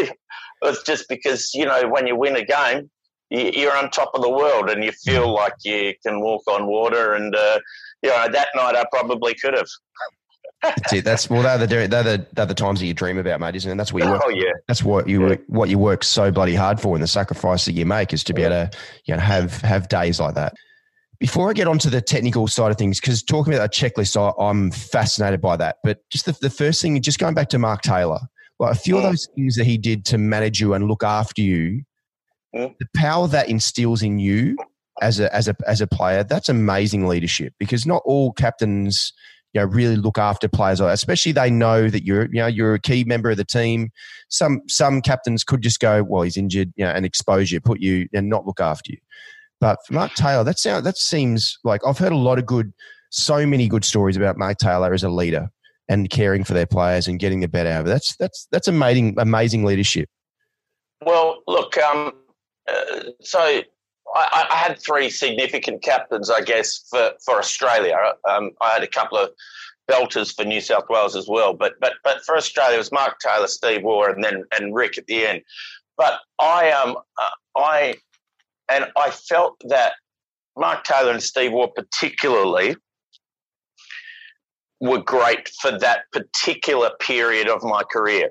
[0.00, 0.16] it
[0.62, 2.90] was just because you know when you win a game,
[3.30, 7.14] you're on top of the world and you feel like you can walk on water.
[7.14, 7.58] And uh,
[8.02, 9.68] you know that night I probably could have.
[10.62, 11.04] That's it.
[11.04, 13.68] That's well, they're the they're the they're the times that you dream about, mate, isn't
[13.68, 13.72] it?
[13.72, 14.22] And that's what you work.
[14.24, 14.52] Oh yeah.
[14.66, 15.28] That's what you yeah.
[15.28, 18.24] work, what you work so bloody hard for, and the sacrifice that you make is
[18.24, 18.70] to be able to
[19.04, 20.54] you know have have days like that.
[21.18, 24.50] Before I get onto the technical side of things, because talking about that checklist, I,
[24.50, 25.76] am fascinated by that.
[25.84, 28.20] But just the, the first thing, just going back to Mark Taylor,
[28.58, 31.40] like a few of those things that he did to manage you and look after
[31.40, 31.84] you,
[32.52, 34.56] the power that instills in you
[35.02, 37.52] as a as a as a player, that's amazing leadership.
[37.58, 39.12] Because not all captains
[39.52, 42.80] you know really look after players especially they know that you're you know you're a
[42.80, 43.90] key member of the team.
[44.28, 47.80] Some some captains could just go well he's injured you know and expose you put
[47.80, 48.98] you and not look after you.
[49.60, 52.74] But for mark taylor that sound that seems like i've heard a lot of good
[53.08, 55.48] so many good stories about mark taylor as a leader
[55.88, 57.90] and caring for their players and getting the bet out of it.
[57.90, 60.08] That's that's that's amazing amazing leadership.
[61.04, 62.12] Well look um
[62.68, 63.40] uh, so
[64.14, 67.96] I, I, had three significant captains, I guess, for, for Australia.
[68.28, 69.30] Um, I had a couple of
[69.90, 73.18] belters for New South Wales as well, but but but for Australia it was Mark
[73.20, 75.42] Taylor, Steve Waugh, and then and Rick at the end.
[75.96, 77.94] But I um uh, I
[78.68, 79.94] and I felt that
[80.56, 82.76] Mark Taylor and Steve Waugh particularly
[84.80, 88.30] were great for that particular period of my career.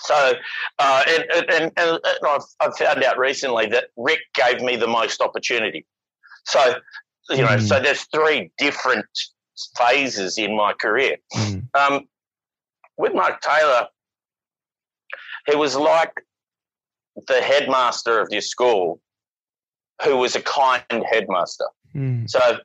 [0.00, 0.34] So,
[0.78, 5.20] uh, and, and, and, I've, I've, found out recently that Rick gave me the most
[5.20, 5.86] opportunity.
[6.44, 6.74] So,
[7.30, 7.62] you know, mm.
[7.62, 9.06] so there's three different
[9.76, 11.16] phases in my career.
[11.34, 11.68] Mm.
[11.74, 12.08] Um,
[12.98, 13.88] with Mark Taylor,
[15.46, 16.12] he was like
[17.26, 19.00] the headmaster of your school,
[20.04, 21.66] who was a kind headmaster.
[21.94, 22.28] Mm.
[22.28, 22.58] So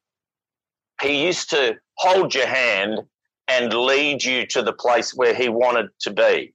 [1.02, 3.00] he used to hold your hand
[3.48, 6.54] and lead you to the place where he wanted to be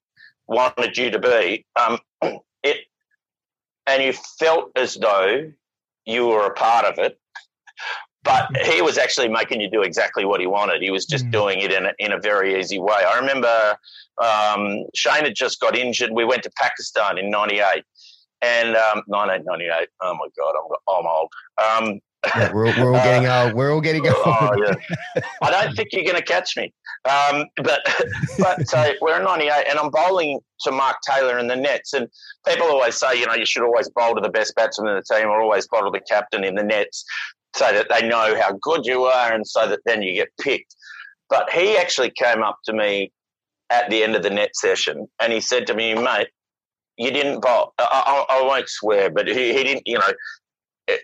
[0.49, 1.99] wanted you to be, um,
[2.63, 2.79] it,
[3.87, 5.51] and you felt as though
[6.05, 7.19] you were a part of it.
[8.23, 10.83] But he was actually making you do exactly what he wanted.
[10.83, 11.31] He was just mm.
[11.31, 13.05] doing it in a, in a very easy way.
[13.07, 13.77] I remember
[14.21, 16.11] um, Shane had just got injured.
[16.11, 17.85] We went to Pakistan in '98,
[18.43, 19.89] and um, 1998.
[20.01, 21.31] Oh my God, I'm, I'm old.
[21.63, 22.01] Um,
[22.35, 24.17] yeah, we're, we're all getting uh, We're all getting old.
[24.25, 25.23] Oh, yeah.
[25.43, 26.73] I don't think you're going to catch me.
[27.05, 27.81] Um, but
[28.39, 31.93] but so we're in '98, and I'm bowling to Mark Taylor in the nets.
[31.93, 32.09] And
[32.47, 35.15] people always say, you know, you should always bowl to the best batsman in the
[35.15, 37.05] team, or always bowl to the captain in the nets,
[37.55, 40.75] so that they know how good you are, and so that then you get picked.
[41.29, 43.13] But he actually came up to me
[43.71, 46.29] at the end of the net session, and he said to me, mate.
[46.99, 47.75] You didn't bowl.
[47.79, 49.83] I, I, I won't swear, but he, he didn't.
[49.85, 50.97] You know,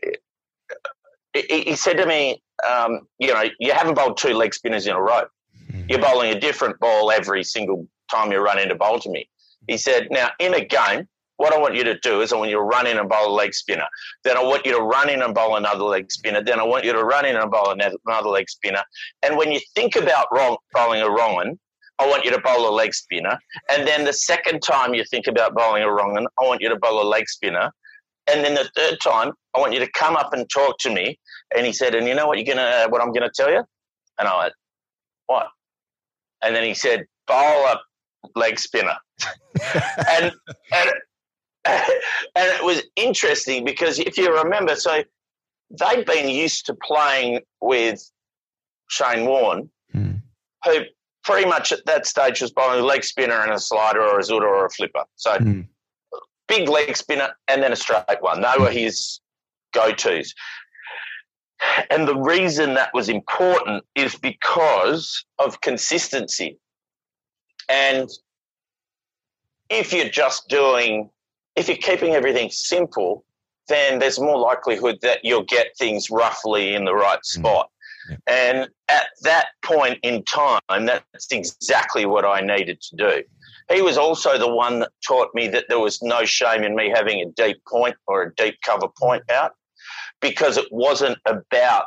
[1.34, 5.00] he, said to me, um, you know, you haven't bowled two leg spinners in a
[5.00, 5.24] row.
[5.70, 5.88] Mm-hmm.
[5.88, 9.28] You're bowling a different ball every single time you run into bowl to me.
[9.68, 12.50] He said, now in a game, what I want you to do is I want
[12.50, 13.86] you to run in and bowl a leg spinner.
[14.22, 16.42] Then I want you to run in and bowl another leg spinner.
[16.42, 18.82] Then I want you to run in and bowl another leg spinner.
[19.22, 21.58] And when you think about wrong, bowling a wrong one,
[21.98, 23.38] I want you to bowl a leg spinner.
[23.70, 26.68] And then the second time you think about bowling a wrong one, I want you
[26.68, 27.72] to bowl a leg spinner.
[28.30, 31.18] And then the third time, I want you to come up and talk to me.
[31.56, 33.64] And he said, and you know what you're gonna, what I'm gonna tell you?
[34.18, 34.52] And I went,
[35.26, 35.48] what?
[36.42, 37.80] And then he said, bowl a
[38.36, 38.96] leg spinner.
[40.10, 40.32] and,
[40.72, 40.90] and,
[41.64, 41.90] and
[42.36, 45.02] it was interesting because if you remember, so
[45.70, 48.00] they'd been used to playing with
[48.88, 50.20] Shane Warne, mm.
[50.64, 50.78] who
[51.24, 54.22] pretty much at that stage was bowling a leg spinner and a slider or a
[54.22, 55.04] zooter or a flipper.
[55.16, 55.66] So mm
[56.48, 58.42] big leg spinner, and then a straight one.
[58.42, 59.20] They were his
[59.72, 60.34] go tos.
[61.90, 66.58] And the reason that was important is because of consistency.
[67.68, 68.08] And
[69.70, 71.08] if you're just doing,
[71.56, 73.24] if you're keeping everything simple,
[73.68, 77.24] then there's more likelihood that you'll get things roughly in the right mm.
[77.24, 77.70] spot.
[78.26, 83.22] And at that point in time, that's exactly what I needed to do.
[83.72, 86.90] He was also the one that taught me that there was no shame in me
[86.94, 89.52] having a deep point or a deep cover point out
[90.20, 91.86] because it wasn't about,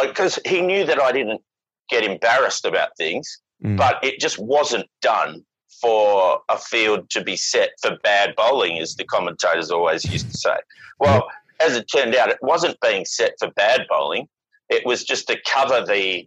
[0.00, 1.42] because he knew that I didn't
[1.88, 3.76] get embarrassed about things, mm.
[3.76, 5.44] but it just wasn't done
[5.80, 10.36] for a field to be set for bad bowling, as the commentators always used to
[10.36, 10.56] say.
[10.98, 11.28] Well,
[11.60, 14.28] as it turned out, it wasn't being set for bad bowling.
[14.68, 16.26] It was just to cover the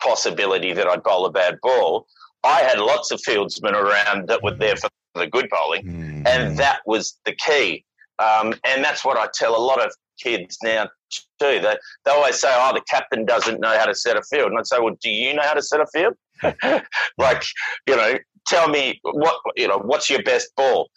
[0.00, 2.06] possibility that I'd bowl a bad ball.
[2.46, 6.26] I had lots of fieldsmen around that were there for the good bowling, mm.
[6.26, 7.84] and that was the key.
[8.18, 9.92] Um, and that's what I tell a lot of
[10.22, 11.60] kids now too.
[11.60, 14.58] They, they always say, "Oh, the captain doesn't know how to set a field," and
[14.58, 16.14] I say, "Well, do you know how to set a field?
[17.18, 17.42] like,
[17.86, 18.14] you know,
[18.46, 19.78] tell me what you know.
[19.78, 20.88] What's your best ball?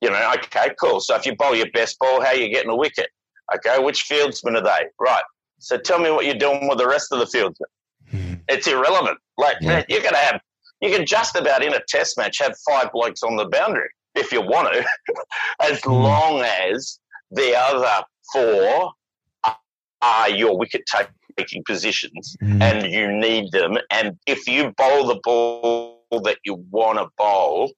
[0.00, 1.00] You know, okay, cool.
[1.00, 3.08] So if you bowl your best ball, how are you getting a wicket?
[3.54, 4.86] Okay, which fieldsmen are they?
[5.00, 5.22] Right.
[5.58, 7.66] So tell me what you're doing with the rest of the fieldsmen.
[8.10, 8.34] Hmm.
[8.48, 9.18] It's irrelevant.
[9.38, 9.68] Like yeah.
[9.68, 10.40] man, you're going to have,
[10.80, 14.32] you can just about in a test match have five blokes on the boundary if
[14.32, 14.84] you want to,
[15.60, 15.90] as hmm.
[15.90, 16.98] long as
[17.30, 18.92] the other four
[20.02, 20.82] are your wicket
[21.36, 22.60] taking positions mm.
[22.62, 23.78] and you need them.
[23.90, 27.72] And if you bowl the ball that you want to bowl,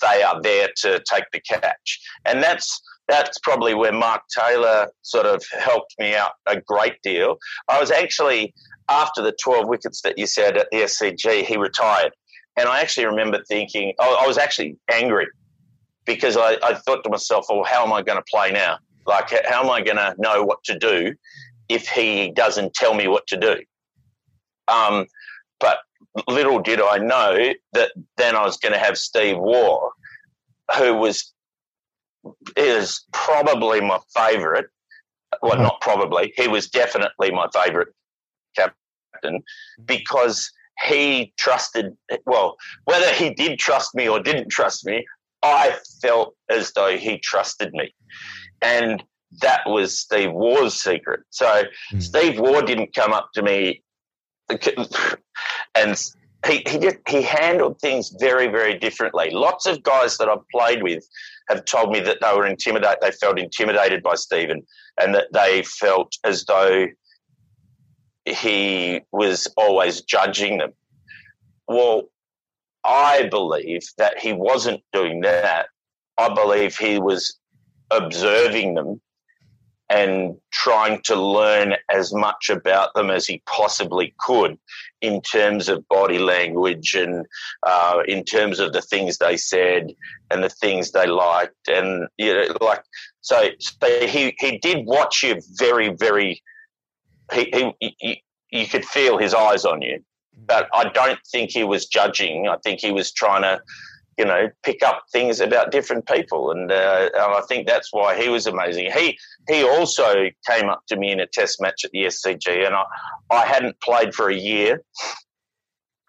[0.00, 2.00] they are there to take the catch.
[2.24, 7.38] And that's that's probably where Mark Taylor sort of helped me out a great deal.
[7.68, 8.54] I was actually
[8.88, 12.12] after the 12 wickets that you said at the SCG, he retired.
[12.56, 15.28] And I actually remember thinking, I was actually angry
[16.04, 18.78] because I, I thought to myself, well, how am I going to play now?
[19.06, 21.14] Like, how am I going to know what to do
[21.68, 23.60] if he doesn't tell me what to do?
[24.68, 25.06] Um,
[25.58, 25.78] but
[26.28, 29.90] little did I know that then I was going to have Steve Waugh,
[30.76, 31.32] who was
[32.56, 34.66] is probably my favourite.
[35.42, 35.62] Well, uh-huh.
[35.62, 36.32] not probably.
[36.36, 37.88] He was definitely my favourite
[38.56, 39.42] captain
[39.84, 40.50] because
[40.82, 41.96] he trusted.
[42.26, 45.04] Well, whether he did trust me or didn't trust me,
[45.42, 47.94] I felt as though he trusted me,
[48.62, 49.02] and
[49.40, 51.20] that was Steve Waugh's secret.
[51.30, 52.02] So mm.
[52.02, 53.82] Steve Waugh didn't come up to me
[55.74, 56.10] and
[56.46, 59.30] he he just he handled things very very differently.
[59.30, 61.06] Lots of guys that I've played with
[61.48, 62.98] have told me that they were intimidated.
[63.02, 64.62] They felt intimidated by Stephen,
[65.00, 66.86] and that they felt as though
[68.32, 70.72] he was always judging them.
[71.68, 72.08] Well,
[72.84, 75.66] I believe that he wasn't doing that.
[76.18, 77.38] I believe he was
[77.90, 79.00] observing them
[79.90, 84.56] and trying to learn as much about them as he possibly could
[85.00, 87.26] in terms of body language and
[87.64, 89.92] uh, in terms of the things they said
[90.30, 92.84] and the things they liked and you know like
[93.20, 96.40] so, so he he did watch you very very
[97.32, 100.02] he, he, he you could feel his eyes on you.
[100.46, 102.48] But I don't think he was judging.
[102.48, 103.60] I think he was trying to
[104.20, 108.20] you know, pick up things about different people, and, uh, and I think that's why
[108.20, 108.90] he was amazing.
[108.92, 109.18] He
[109.48, 112.84] he also came up to me in a test match at the SCG, and I
[113.30, 114.82] I hadn't played for a year,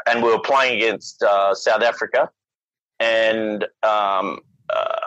[0.10, 2.30] and we were playing against uh, South Africa,
[3.00, 5.00] and um, uh,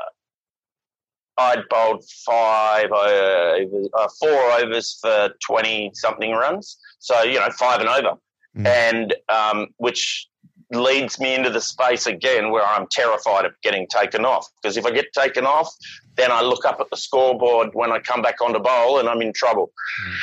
[1.36, 7.80] I'd bowled five overs, uh, four overs for twenty something runs, so you know five
[7.80, 8.16] and over,
[8.56, 8.66] mm.
[8.66, 10.28] and um, which
[10.72, 14.48] leads me into the space again where I'm terrified of getting taken off.
[14.62, 15.72] Because if I get taken off,
[16.16, 19.22] then I look up at the scoreboard when I come back onto bowl and I'm
[19.22, 19.72] in trouble.
[20.06, 20.14] Mm.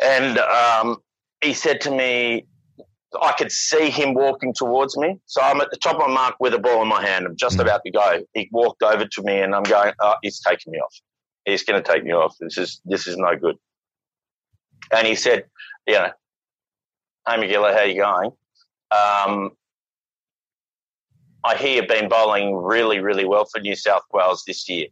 [0.00, 0.96] And um,
[1.42, 2.46] he said to me,
[3.22, 5.18] I could see him walking towards me.
[5.26, 7.26] So I'm at the top of my mark with a ball in my hand.
[7.26, 7.62] I'm just mm.
[7.62, 8.22] about to go.
[8.34, 10.94] He walked over to me and I'm going, oh, he's taking me off.
[11.44, 12.36] He's going to take me off.
[12.38, 13.56] This is, this is no good.
[14.94, 15.44] And he said,
[15.86, 16.12] yeah,
[17.26, 18.30] hey, McGilla, how you going?
[18.90, 19.50] Um,
[21.44, 24.86] I hear you've been bowling really, really well for New South Wales this year.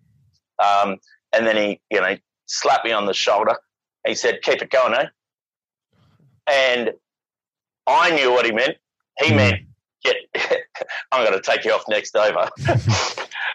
[0.62, 0.96] Um,
[1.34, 3.56] and then he, you know, slapped me on the shoulder.
[4.06, 5.06] He said, "Keep it going, eh?"
[6.46, 6.92] And
[7.86, 8.76] I knew what he meant.
[9.18, 9.36] He mm.
[9.36, 9.62] meant,
[10.04, 10.16] "Get,
[11.12, 12.48] I'm going to take you off next over."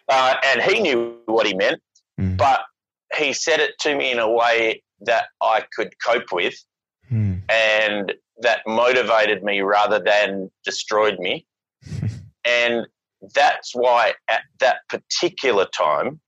[0.09, 1.81] uh, and he knew what he meant,
[2.19, 2.37] mm.
[2.37, 2.61] but
[3.17, 6.55] he said it to me in a way that I could cope with,
[7.11, 7.41] mm.
[7.49, 11.45] and that motivated me rather than destroyed me.
[12.45, 12.87] and
[13.35, 16.19] that's why at that particular time,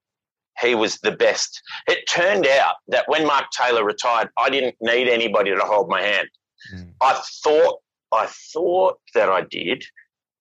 [0.60, 1.62] he was the best.
[1.88, 6.02] It turned out that when Mark Taylor retired, I didn't need anybody to hold my
[6.02, 6.30] hand.
[6.74, 6.94] Mm.
[7.02, 7.80] I thought
[8.14, 9.84] I thought that I did,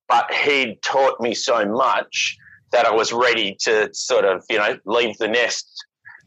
[0.08, 2.36] but he'd taught me so much
[2.72, 5.84] that I was ready to sort of, you know, leave the nest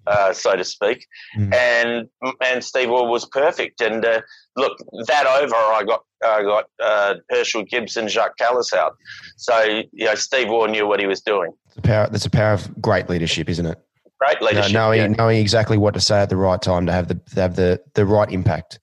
[0.08, 1.08] uh, so to speak.
[1.38, 1.54] Mm.
[1.54, 2.10] And
[2.41, 3.82] and Steve Waugh was perfect.
[3.82, 4.22] And uh,
[4.56, 4.78] look,
[5.08, 8.96] that over, I got I got uh, Herschelle Gibson, Jacques Kallis out.
[9.38, 11.52] So you know, Steve Waugh knew what he was doing.
[11.76, 12.08] The power.
[12.10, 13.78] That's a power of great leadership, isn't it?
[14.20, 14.74] Great leadership.
[14.74, 15.08] knowing yeah.
[15.08, 17.82] knowing exactly what to say at the right time to have the to have the
[17.96, 18.80] the right impact.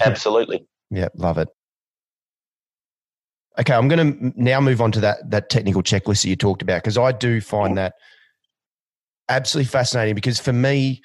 [0.00, 0.66] Absolutely.
[0.90, 1.48] yeah, love it.
[3.60, 6.62] Okay, I'm going to now move on to that that technical checklist that you talked
[6.62, 7.94] about because I do find that
[9.28, 11.02] absolutely fascinating because for me,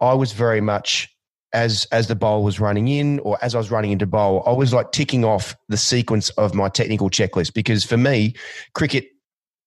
[0.00, 1.08] I was very much
[1.54, 4.52] as as the bowl was running in or as I was running into bowl, I
[4.52, 8.34] was like ticking off the sequence of my technical checklist because for me,
[8.74, 9.06] cricket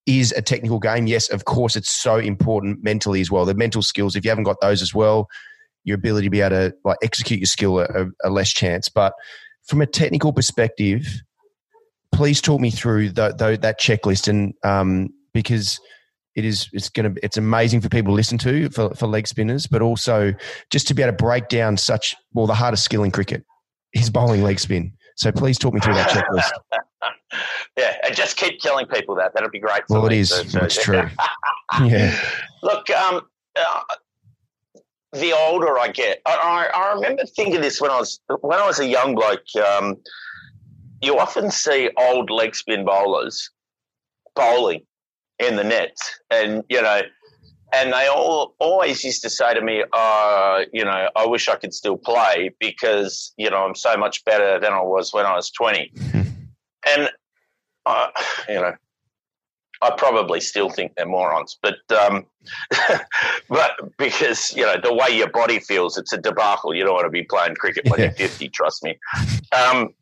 [0.06, 1.08] is a technical game.
[1.08, 3.46] Yes, of course, it's so important mentally as well.
[3.46, 5.28] The mental skills, if you haven't got those as well,
[5.86, 8.90] your ability to be able to like execute your skill a, a less chance.
[8.90, 9.14] But
[9.66, 11.22] from a technical perspective,
[12.12, 15.80] please talk me through the, the, that checklist and um, because
[16.36, 19.28] it is it's going to it's amazing for people to listen to for, for leg
[19.28, 20.34] spinners, but also
[20.70, 23.44] just to be able to break down such well the hardest skill in cricket
[23.94, 24.94] is bowling leg spin.
[25.16, 26.52] So please talk me through that checklist.
[27.78, 29.34] yeah, and just keep telling people that.
[29.34, 29.82] That'd be great.
[29.90, 30.30] well, it is.
[30.30, 31.10] So, it's true.
[31.84, 32.16] yeah.
[32.62, 33.22] Look, um,
[33.56, 33.82] uh,
[35.14, 38.80] the older I get, I, I, remember thinking this when I was when I was
[38.80, 39.42] a young bloke.
[39.56, 39.98] Um,
[41.02, 43.50] you often see old leg spin bowlers
[44.36, 44.82] bowling
[45.40, 47.02] in the nets, and you know,
[47.74, 51.56] and they all always used to say to me, uh, you know, I wish I
[51.56, 55.36] could still play because you know I'm so much better than I was when I
[55.36, 57.10] was 20, and
[57.86, 58.08] uh,
[58.50, 58.74] you know.
[59.80, 62.26] I probably still think they're morons, but um,
[63.50, 66.74] but because you know the way your body feels, it's a debacle.
[66.74, 68.06] You don't want to be playing cricket when yeah.
[68.06, 68.50] you're 50.
[68.50, 68.98] Trust me.
[69.56, 69.94] Um,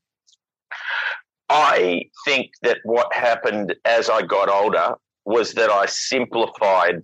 [1.57, 7.01] I think that what happened as I got older was that I simplified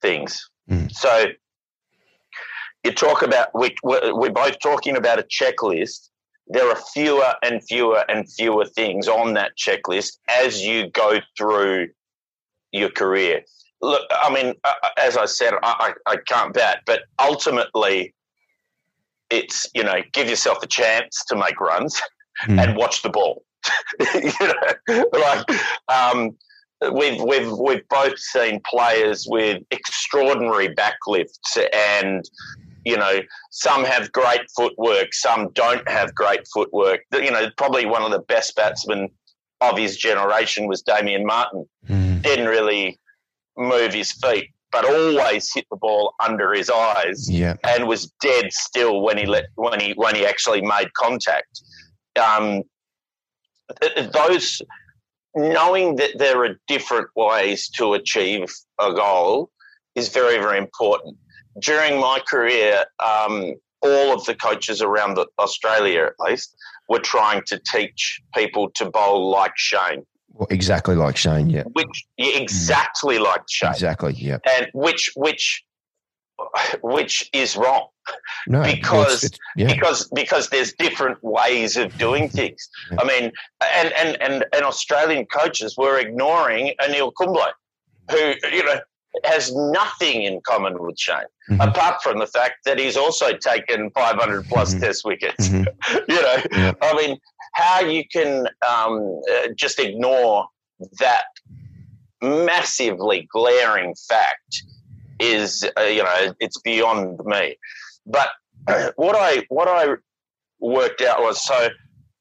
[0.00, 0.48] things.
[0.70, 0.90] Mm.
[0.90, 1.26] So
[2.84, 6.08] you talk about we, we're both talking about a checklist.
[6.46, 11.88] There are fewer and fewer and fewer things on that checklist as you go through
[12.72, 13.42] your career.
[13.82, 14.54] Look, I mean,
[14.96, 18.14] as I said, I, I can't bat, but ultimately,
[19.28, 22.00] it's you know, give yourself a chance to make runs
[22.46, 22.60] mm.
[22.60, 23.44] and watch the ball.
[24.14, 25.48] you know, like
[25.88, 26.36] um,
[26.92, 32.28] we've we've we've both seen players with extraordinary backlifts and
[32.84, 33.20] you know
[33.50, 38.18] some have great footwork some don't have great footwork you know probably one of the
[38.18, 39.08] best batsmen
[39.60, 42.22] of his generation was Damien Martyn mm.
[42.22, 42.98] didn't really
[43.56, 47.54] move his feet but always hit the ball under his eyes yeah.
[47.62, 51.62] and was dead still when he let when he when he actually made contact
[52.18, 52.62] um,
[54.12, 54.62] those
[55.34, 59.50] knowing that there are different ways to achieve a goal
[59.94, 61.16] is very, very important.
[61.60, 66.56] During my career, um, all of the coaches around the, Australia, at least,
[66.88, 70.04] were trying to teach people to bowl like Shane.
[70.30, 71.62] Well, exactly like Shane, yeah.
[71.72, 73.70] Which exactly like Shane.
[73.70, 74.38] Exactly, yeah.
[74.56, 75.63] And which which
[76.82, 77.88] which is wrong.
[78.46, 79.72] No, because it's, yeah.
[79.72, 82.68] because because there's different ways of doing things.
[82.90, 82.98] Yeah.
[83.00, 83.32] I mean,
[83.74, 87.40] and, and and and Australian coaches were ignoring Anil Kumble,
[88.10, 88.80] who you know
[89.24, 91.16] has nothing in common with Shane,
[91.48, 91.60] mm-hmm.
[91.60, 94.82] apart from the fact that he's also taken 500 plus mm-hmm.
[94.82, 95.48] Test wickets.
[95.48, 95.98] Mm-hmm.
[96.08, 96.72] you know, yeah.
[96.82, 97.18] I mean,
[97.54, 100.48] how you can um, uh, just ignore
[100.98, 101.24] that
[102.20, 104.64] massively glaring fact
[105.18, 107.56] is uh, you know it's beyond me.
[108.06, 108.28] But
[108.96, 109.94] what I what I
[110.60, 111.68] worked out was so,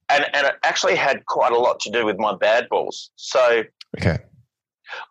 [0.10, 3.12] and and it actually had quite a lot to do with my bad balls.
[3.16, 3.64] So
[3.98, 4.20] okay.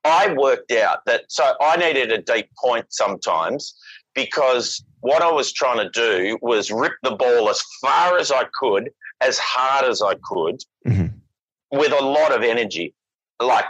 [0.04, 3.74] I worked out that so I needed a deep point sometimes
[4.14, 8.44] because what I was trying to do was rip the ball as far as I
[8.60, 11.06] could, as hard as I could, mm-hmm.
[11.76, 12.94] with a lot of energy.
[13.40, 13.66] Like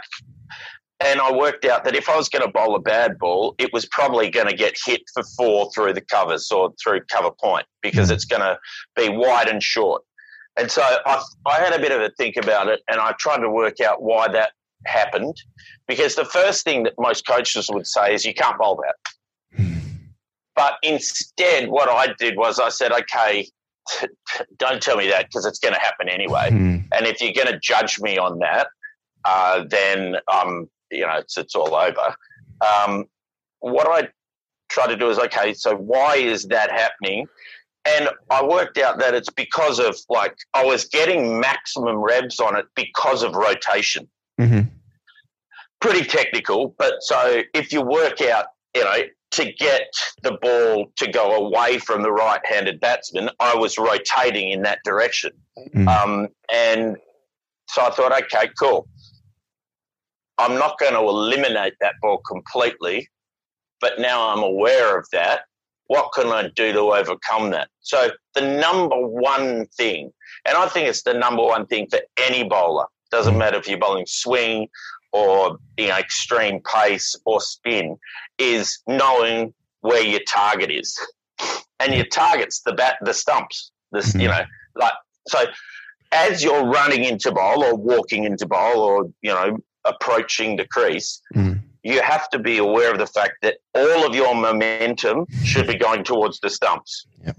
[1.03, 3.71] and I worked out that if I was going to bowl a bad ball, it
[3.73, 7.65] was probably going to get hit for four through the covers or through cover point
[7.81, 8.13] because mm.
[8.13, 8.57] it's going to
[8.95, 10.03] be wide and short.
[10.57, 13.39] And so I, I had a bit of a think about it and I tried
[13.39, 14.51] to work out why that
[14.85, 15.35] happened
[15.87, 19.57] because the first thing that most coaches would say is you can't bowl that.
[19.57, 19.79] Hmm.
[20.55, 23.47] But instead, what I did was I said, okay,
[24.57, 26.49] don't tell me that because it's going to happen anyway.
[26.49, 26.87] Mm.
[26.95, 28.67] And if you're going to judge me on that,
[29.25, 32.15] uh, then um, you know, it's, it's all over.
[32.61, 33.05] Um,
[33.59, 34.09] what I
[34.69, 37.27] try to do is, okay, so why is that happening?
[37.85, 42.55] And I worked out that it's because of like I was getting maximum revs on
[42.55, 44.07] it because of rotation.
[44.39, 44.69] Mm-hmm.
[45.81, 48.99] Pretty technical, but so if you work out, you know,
[49.31, 49.89] to get
[50.21, 55.31] the ball to go away from the right-handed batsman, I was rotating in that direction,
[55.57, 55.87] mm-hmm.
[55.87, 56.95] um, and
[57.67, 58.87] so I thought, okay, cool.
[60.37, 63.07] I'm not going to eliminate that ball completely,
[63.79, 65.41] but now I'm aware of that.
[65.87, 67.69] What can I do to overcome that?
[67.81, 70.11] So, the number one thing,
[70.45, 73.77] and I think it's the number one thing for any bowler, doesn't matter if you're
[73.77, 74.69] bowling swing
[75.11, 77.97] or you know, extreme pace or spin,
[78.39, 80.97] is knowing where your target is,
[81.79, 83.71] and your target's the bat, the stumps.
[83.91, 84.21] This, mm-hmm.
[84.21, 84.41] you know,
[84.75, 84.93] like
[85.27, 85.45] so.
[86.11, 91.21] As you're running into bowl or walking into bowl or you know approaching the crease,
[91.35, 91.59] mm.
[91.83, 95.75] you have to be aware of the fact that all of your momentum should be
[95.75, 97.05] going towards the stumps.
[97.25, 97.37] Yep.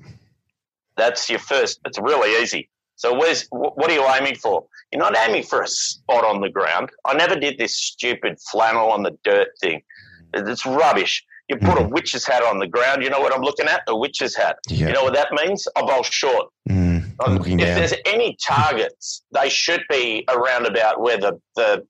[0.97, 1.81] That's your first.
[1.85, 2.69] It's really easy.
[2.97, 4.65] So where's what are you aiming for?
[4.93, 6.91] You're not aiming for a spot on the ground.
[7.05, 9.83] I never did this stupid flannel on the dirt thing.
[10.33, 11.25] It's rubbish.
[11.49, 11.85] You put mm.
[11.85, 13.03] a witch's hat on the ground.
[13.03, 13.83] You know what I'm looking at?
[13.89, 14.57] A witch's hat.
[14.69, 15.67] You know what that means?
[15.77, 16.47] I bowl short.
[16.69, 17.57] Mm, if down.
[17.59, 21.87] there's any targets, they should be around about where the, the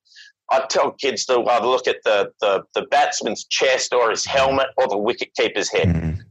[0.54, 4.68] I tell kids to either look at the, the, the batsman's chest or his helmet
[4.76, 6.20] or the wicket keeper's head.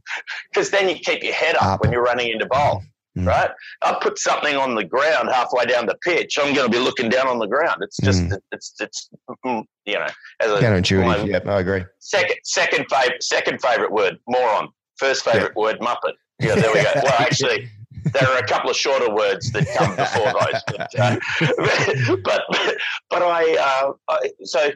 [0.52, 0.72] Because mm.
[0.72, 2.82] then you keep your head up, up, when you're running into bowl,
[3.18, 3.26] mm.
[3.26, 3.50] right?
[3.82, 6.38] I put something on the ground halfway down the pitch.
[6.38, 7.78] I'm going to be looking down on the ground.
[7.80, 8.38] It's just, mm.
[8.52, 9.10] it's, it's,
[9.44, 10.06] mm, you know,
[10.40, 11.26] as a, counterintuitive.
[11.26, 11.84] Yeah, I agree.
[11.98, 14.68] Second, second favorite, second favorite word, moron.
[14.98, 15.56] First favorite yep.
[15.56, 16.12] word, muppet.
[16.38, 16.90] Yeah, there we go.
[17.02, 17.70] Well, actually,
[18.12, 20.62] there are a couple of shorter words that come before those.
[20.66, 22.44] But, uh, but,
[23.10, 24.70] but, I, uh, I so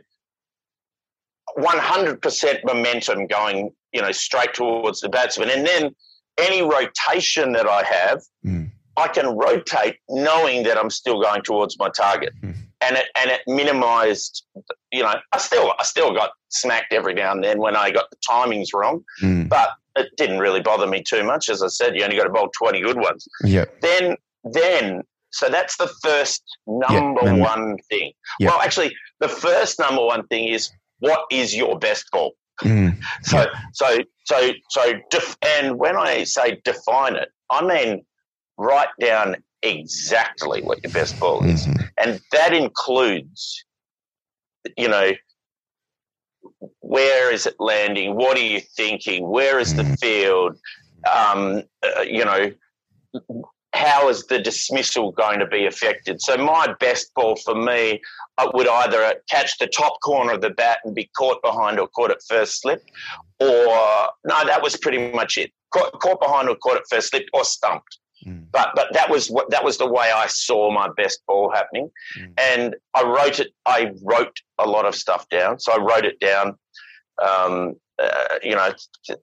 [1.59, 5.51] 100% momentum going, you know, straight towards the batsman.
[5.51, 5.95] And then
[6.39, 8.71] any rotation that I have, mm.
[8.97, 12.33] I can rotate knowing that I'm still going towards my target.
[12.43, 12.55] Mm.
[12.81, 14.45] And it and it minimized,
[14.93, 18.11] you know, I still I still got smacked every now and then when I got
[18.11, 19.05] the timings wrong.
[19.23, 19.49] Mm.
[19.49, 21.49] But it didn't really bother me too much.
[21.49, 23.27] As I said, you only got to bowl 20 good ones.
[23.45, 23.65] Yeah.
[23.83, 28.13] Then, then, so that's the first number yeah, one thing.
[28.41, 28.51] Yeah.
[28.51, 30.71] Well, actually, the first number one thing is
[31.01, 32.33] what is your best ball?
[32.63, 32.99] Mm.
[33.23, 33.47] So, yeah.
[33.73, 38.05] so, so, so, def- and when I say define it, I mean
[38.57, 41.85] write down exactly what your best ball is, mm-hmm.
[41.99, 43.65] and that includes,
[44.77, 45.13] you know,
[46.89, 48.17] where is it landing?
[48.17, 49.29] What are you thinking?
[49.29, 49.99] Where is the mm.
[49.99, 50.57] field?
[51.07, 52.51] Um, uh, you know,
[53.75, 56.23] how is the dismissal going to be affected?
[56.23, 58.01] So my best ball for me
[58.39, 61.89] uh, would either catch the top corner of the bat and be caught behind or
[61.89, 62.83] caught at first slip,
[63.39, 63.67] or
[64.25, 65.53] no, that was pretty much it.
[65.75, 67.99] Caught, caught behind or caught at first slip or stumped.
[68.27, 68.47] Mm.
[68.51, 71.91] But but that was what that was the way I saw my best ball happening,
[72.19, 72.33] mm.
[72.37, 73.53] and I wrote it.
[73.65, 75.61] I wrote a lot of stuff down.
[75.61, 76.57] So I wrote it down.
[77.23, 78.71] Um, uh, you know,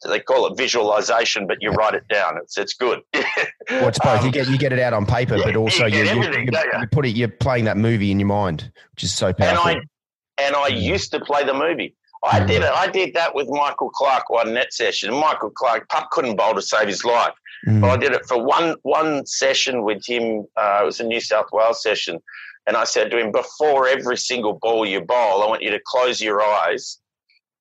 [0.05, 2.37] they call it visualization, but you write it down.
[2.37, 2.99] It's it's good.
[3.13, 4.19] well, it's both.
[4.19, 6.45] Um, you get you get it out on paper, yeah, but also you, you, you,
[6.45, 7.15] you, put it.
[7.15, 9.69] You're playing that movie in your mind, which is so powerful.
[9.69, 10.81] And I and I mm.
[10.81, 11.95] used to play the movie.
[12.23, 12.47] I mm.
[12.47, 12.71] did it.
[12.71, 15.13] I did that with Michael Clarke one net session.
[15.13, 17.33] Michael Clarke, Pup couldn't bowl to save his life.
[17.65, 17.79] Mm.
[17.79, 20.45] But I did it for one one session with him.
[20.57, 22.19] Uh, it was a New South Wales session,
[22.67, 25.79] and I said to him, before every single ball you bowl, I want you to
[25.85, 26.99] close your eyes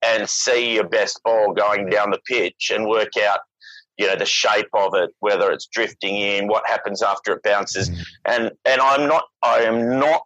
[0.07, 3.41] and see your best ball going down the pitch and work out,
[3.97, 7.91] you know, the shape of it, whether it's drifting in, what happens after it bounces.
[7.91, 8.05] Mm.
[8.27, 10.23] And and I'm not I am not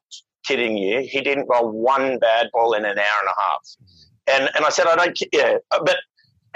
[0.46, 1.00] kidding you.
[1.00, 3.60] He didn't roll one bad ball in an hour and a half.
[4.26, 5.96] And and I said I don't yeah, but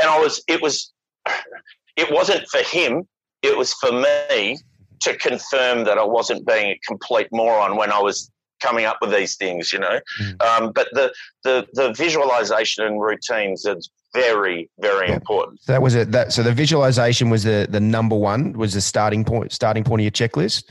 [0.00, 0.92] and I was it was
[1.96, 3.06] it wasn't for him
[3.42, 4.56] it was for me
[5.00, 8.30] to confirm that I wasn't being a complete moron when I was
[8.62, 10.00] coming up with these things, you know.
[10.20, 10.42] Mm.
[10.42, 11.12] Um, but the,
[11.44, 15.14] the the visualization and routines is very very yeah.
[15.14, 15.60] important.
[15.62, 16.12] So that was it.
[16.12, 20.00] That so the visualization was the the number one was the starting point starting point
[20.00, 20.64] of your checklist.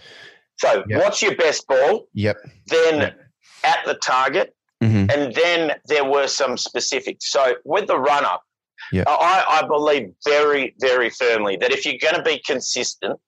[0.57, 0.99] So yep.
[0.99, 2.07] what's your best ball?
[2.13, 2.37] Yep.
[2.67, 3.19] Then yep.
[3.63, 5.09] at the target, mm-hmm.
[5.09, 7.31] and then there were some specifics.
[7.31, 8.43] So with the run up,
[8.91, 9.03] yeah.
[9.07, 13.19] I, I believe very, very firmly that if you're going to be consistent,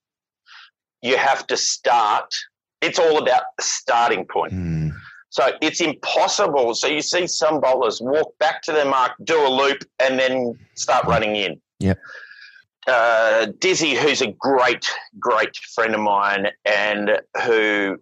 [1.01, 2.34] you have to start.
[2.84, 4.53] It's all about the starting point.
[4.53, 4.91] Mm.
[5.29, 6.75] So it's impossible.
[6.75, 10.53] So you see some bowlers walk back to their mark, do a loop, and then
[10.75, 11.59] start running in.
[11.79, 11.99] Yep.
[12.86, 14.88] Uh, Dizzy, who's a great,
[15.19, 17.97] great friend of mine, and who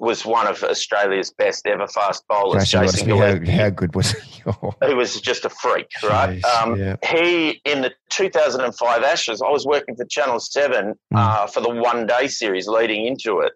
[0.00, 2.70] was one of Australia's best ever fast bowlers.
[2.70, 4.42] Jason how, how, good was he?
[4.86, 6.40] he was just a freak, right?
[6.40, 6.96] Jeez, um, yeah.
[7.04, 10.94] He, in the 2005 Ashes, I was working for Channel 7 mm.
[11.14, 13.52] uh, for the one day series leading into it.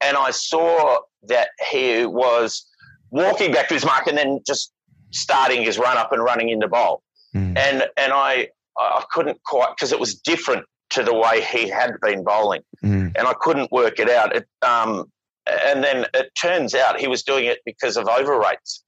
[0.00, 2.66] And I saw that he was
[3.10, 4.72] walking back to his mark and then just
[5.10, 7.02] starting his run up and running into bowl.
[7.34, 7.58] Mm.
[7.58, 11.92] And, and I, I couldn't quite, because it was different to the way he had
[12.00, 12.62] been bowling.
[12.84, 13.12] Mm.
[13.16, 14.34] And I couldn't work it out.
[14.34, 15.10] It, um,
[15.46, 18.82] and then it turns out he was doing it because of overrates,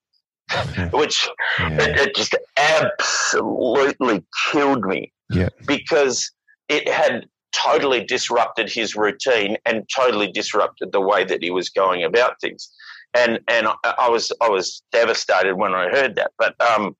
[0.93, 1.81] which yeah.
[1.81, 5.13] it, it, just absolutely killed me.
[5.31, 5.49] Yeah.
[5.67, 6.31] Because
[6.69, 12.05] it had totally disrupted his routine and totally disrupted the way that he was going
[12.05, 12.71] about things.
[13.15, 16.31] And and I, I was I was devastated when I heard that.
[16.39, 16.97] But um,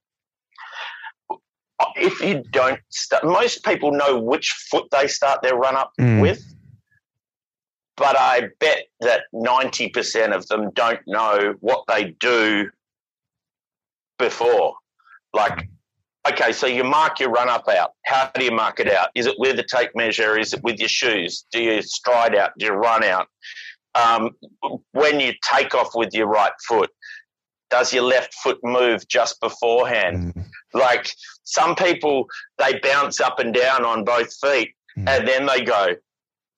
[1.97, 6.21] if you don't start, most people know which foot they start their run up Mm.
[6.21, 6.43] with,
[7.97, 12.71] but I bet that 90% of them don't know what they do
[14.19, 14.75] before.
[15.33, 15.69] Like,
[16.29, 17.93] okay, so you mark your run up out.
[18.05, 19.09] How do you mark it out?
[19.15, 20.39] Is it with a tape measure?
[20.39, 21.45] Is it with your shoes?
[21.53, 22.53] Do you stride out?
[22.59, 23.27] Do you run out?
[23.95, 24.31] Um,
[24.93, 26.91] when you take off with your right foot,
[27.71, 30.35] does your left foot move just beforehand?
[30.35, 30.45] Mm.
[30.75, 31.11] Like
[31.45, 32.27] some people,
[32.59, 35.09] they bounce up and down on both feet, Mm.
[35.09, 35.95] and then they go,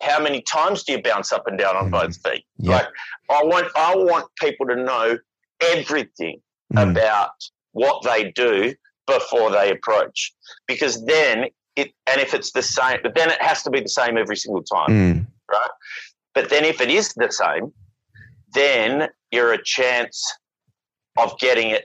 [0.03, 1.91] "How many times do you bounce up and down on Mm.
[1.93, 2.77] both feet?" Yeah.
[2.77, 2.89] Like
[3.31, 5.19] I want, I want people to know
[5.61, 6.43] everything
[6.75, 6.91] Mm.
[6.93, 7.33] about
[7.73, 8.75] what they do
[9.19, 10.33] before they approach,
[10.67, 11.47] because then
[11.77, 14.37] it, and if it's the same, but then it has to be the same every
[14.37, 14.89] single time.
[14.91, 15.27] Mm.
[16.35, 17.73] But then if it is the same,
[18.55, 20.23] then you're a chance
[21.19, 21.85] of getting it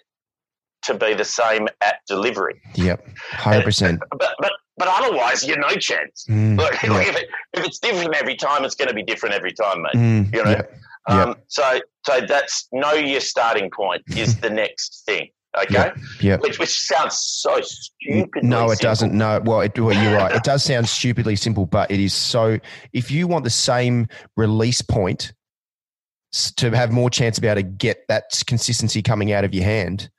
[0.84, 2.62] to be the same at delivery.
[2.76, 3.06] Yep.
[3.32, 4.00] Hundred percent.
[4.12, 6.26] But but but otherwise, you're no chance.
[6.30, 6.58] Mm.
[6.62, 7.02] Look, Yeah.
[7.02, 9.96] if, it, if it's different every time, it's going to be different every time, mate.
[9.96, 10.36] Mm.
[10.36, 10.52] You know?
[10.52, 10.72] Yep.
[11.10, 11.28] Yep.
[11.28, 15.30] Um, so so that's know your starting point is the next thing.
[15.64, 15.94] Okay, Yeah.
[16.22, 16.42] Yep.
[16.42, 18.44] which which sounds so stupid.
[18.44, 19.14] No, it doesn't.
[19.14, 20.36] No, well, it, well, you're right.
[20.36, 22.60] It does sound stupidly simple, but it is so.
[22.94, 25.34] If you want the same release point
[26.58, 29.64] to have more chance of being able to get that consistency coming out of your
[29.64, 30.10] hand,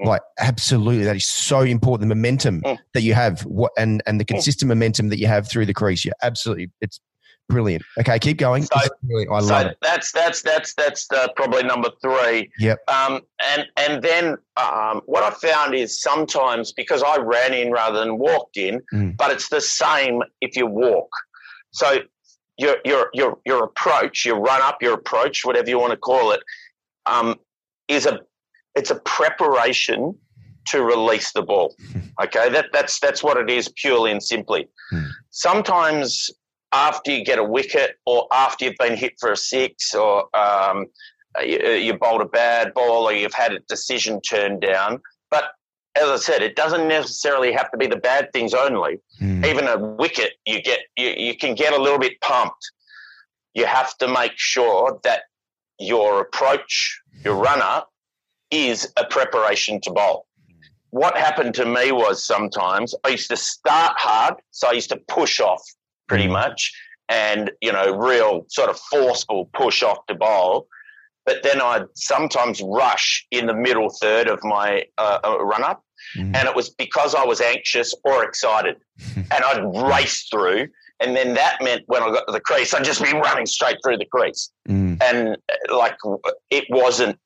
[0.00, 0.06] Mm.
[0.08, 2.06] like absolutely, that is so important.
[2.08, 2.76] The momentum Mm.
[2.92, 6.04] that you have, what and and the consistent momentum that you have through the crease,
[6.04, 7.00] yeah, absolutely, it's
[7.48, 7.84] brilliant.
[8.00, 8.62] Okay, keep going.
[8.64, 8.74] So-.
[8.76, 9.78] I so love it.
[9.82, 12.50] that's that's that's that's the, probably number three.
[12.58, 12.78] Yep.
[12.88, 13.20] Um,
[13.54, 18.18] and and then um, what I found is sometimes because I ran in rather than
[18.18, 19.16] walked in, Mm.
[19.16, 21.08] but it's the same if you walk.
[21.72, 21.98] So
[22.58, 26.32] your your your your approach, your run up, your approach, whatever you want to call
[26.32, 26.40] it,
[27.06, 27.36] um,
[27.88, 28.20] is a
[28.74, 30.14] it's a preparation
[30.68, 31.74] to release the ball.
[32.18, 34.66] Okay, that that's that's what it is purely and simply.
[34.90, 35.04] Hmm.
[35.28, 36.30] Sometimes
[36.72, 40.86] after you get a wicket or after you've been hit for a six or um,
[41.42, 45.00] you, you bowled a bad ball or you've had a decision turned down.
[45.30, 45.44] But
[45.96, 48.98] as I said, it doesn't necessarily have to be the bad things only.
[49.20, 49.46] Mm.
[49.46, 52.70] Even a wicket, you get you, you can get a little bit pumped.
[53.54, 55.22] You have to make sure that
[55.78, 57.82] your approach, your runner,
[58.50, 60.26] is a preparation to bowl.
[60.90, 65.00] What happened to me was sometimes I used to start hard, so I used to
[65.08, 65.62] push off
[66.08, 66.72] pretty much,
[67.08, 70.66] and you know, real sort of forceful push off to bowl.
[71.24, 75.82] But then I'd sometimes rush in the middle third of my uh, uh, run up,
[76.16, 76.36] Mm.
[76.36, 78.76] and it was because I was anxious or excited,
[79.16, 80.68] and I'd race through.
[81.00, 83.78] And then that meant when I got to the crease, I'd just be running straight
[83.84, 85.02] through the crease Mm.
[85.02, 85.36] and
[85.70, 85.96] uh, like
[86.50, 87.18] it wasn't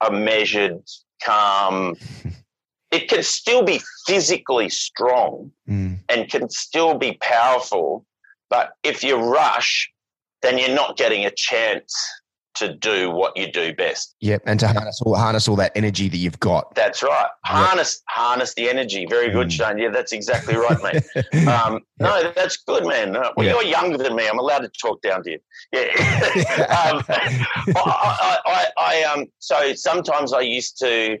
[0.00, 0.82] a measured
[1.24, 1.96] calm
[2.90, 5.93] it can still be physically strong Mm.
[6.14, 8.04] And can still be powerful
[8.50, 9.90] but if you rush
[10.42, 11.94] then you're not getting a chance
[12.54, 16.08] to do what you do best Yep, and to harness all harness all that energy
[16.08, 16.72] that you've got.
[16.76, 17.30] that's right Yep.
[17.44, 19.52] harness harness the energy very good Mm.
[19.52, 21.02] shane yeah that's exactly right mate
[21.48, 23.16] um, no, that's good, man.
[23.16, 23.52] Uh, Well, Yeah.
[23.52, 24.26] you're younger than me.
[24.28, 25.38] I'm allowed to talk down to you.
[25.72, 25.82] Yeah.
[26.80, 27.18] um, I,
[27.76, 31.18] I, I, I, um, so sometimes I used to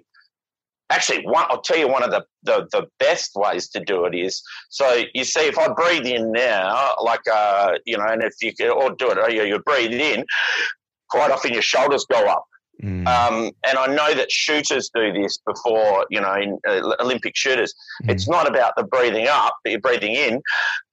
[0.90, 1.24] actually.
[1.26, 4.42] One, I'll tell you one of the, the the best ways to do it is.
[4.68, 8.54] So you see, if I breathe in now, like uh, you know, and if you
[8.54, 10.24] could or do it, or you, you breathe in.
[11.10, 12.44] Quite often, your shoulders go up.
[12.82, 13.06] Mm.
[13.06, 17.72] Um, and I know that shooters do this before, you know, in uh, Olympic shooters.
[18.02, 18.10] Mm.
[18.10, 20.42] It's not about the breathing up that you're breathing in,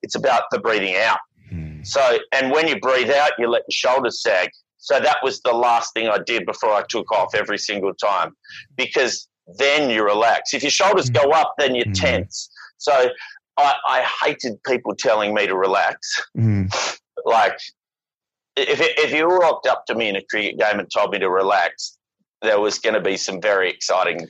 [0.04, 1.20] it's about the breathing out.
[1.52, 1.86] Mm.
[1.86, 4.50] So, and when you breathe out, you let your shoulders sag.
[4.78, 8.36] So that was the last thing I did before I took off every single time
[8.78, 9.28] because
[9.58, 10.54] then you relax.
[10.54, 11.22] If your shoulders Mm.
[11.24, 11.94] go up, then you're Mm.
[12.00, 12.50] tense.
[12.78, 13.10] So
[13.58, 16.22] I, I hated people telling me to relax.
[16.38, 16.70] Mm.
[17.24, 17.60] Like,
[18.58, 21.30] if, if you walked up to me in a cricket game and told me to
[21.30, 21.98] relax,
[22.42, 24.28] there was going to be some very exciting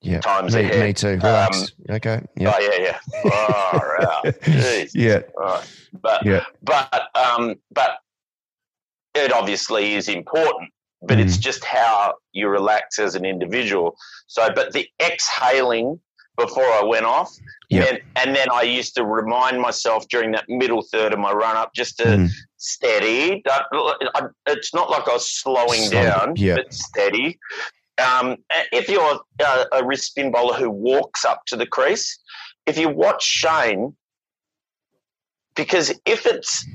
[0.00, 0.80] Yeah, times me, ahead.
[0.80, 1.18] me too.
[1.22, 1.72] Relax.
[1.90, 2.22] okay.
[2.36, 2.54] Yeah.
[2.56, 2.98] Oh, yeah, yeah.
[3.30, 4.88] Oh, right.
[4.94, 5.20] Yeah.
[5.36, 5.68] Right.
[6.00, 6.40] But Yeah.
[6.62, 7.98] but um but
[9.14, 10.70] it obviously is important.
[11.04, 11.40] But it's Mm.
[11.40, 13.96] just how you relax as an individual.
[14.28, 16.00] So, but the exhaling
[16.36, 17.30] before I went off,
[17.68, 17.84] Yeah.
[17.84, 21.56] and, and then I used to remind myself during that middle third of my run
[21.56, 22.30] up just to Mm.
[22.56, 23.42] steady.
[24.46, 26.54] It's not like I was slowing Slow, down, yeah.
[26.56, 27.38] but steady.
[27.98, 28.36] Um,
[28.72, 32.18] if you're a, a wrist spin bowler who walks up to the crease,
[32.66, 33.96] if you watch Shane,
[35.54, 36.66] because if it's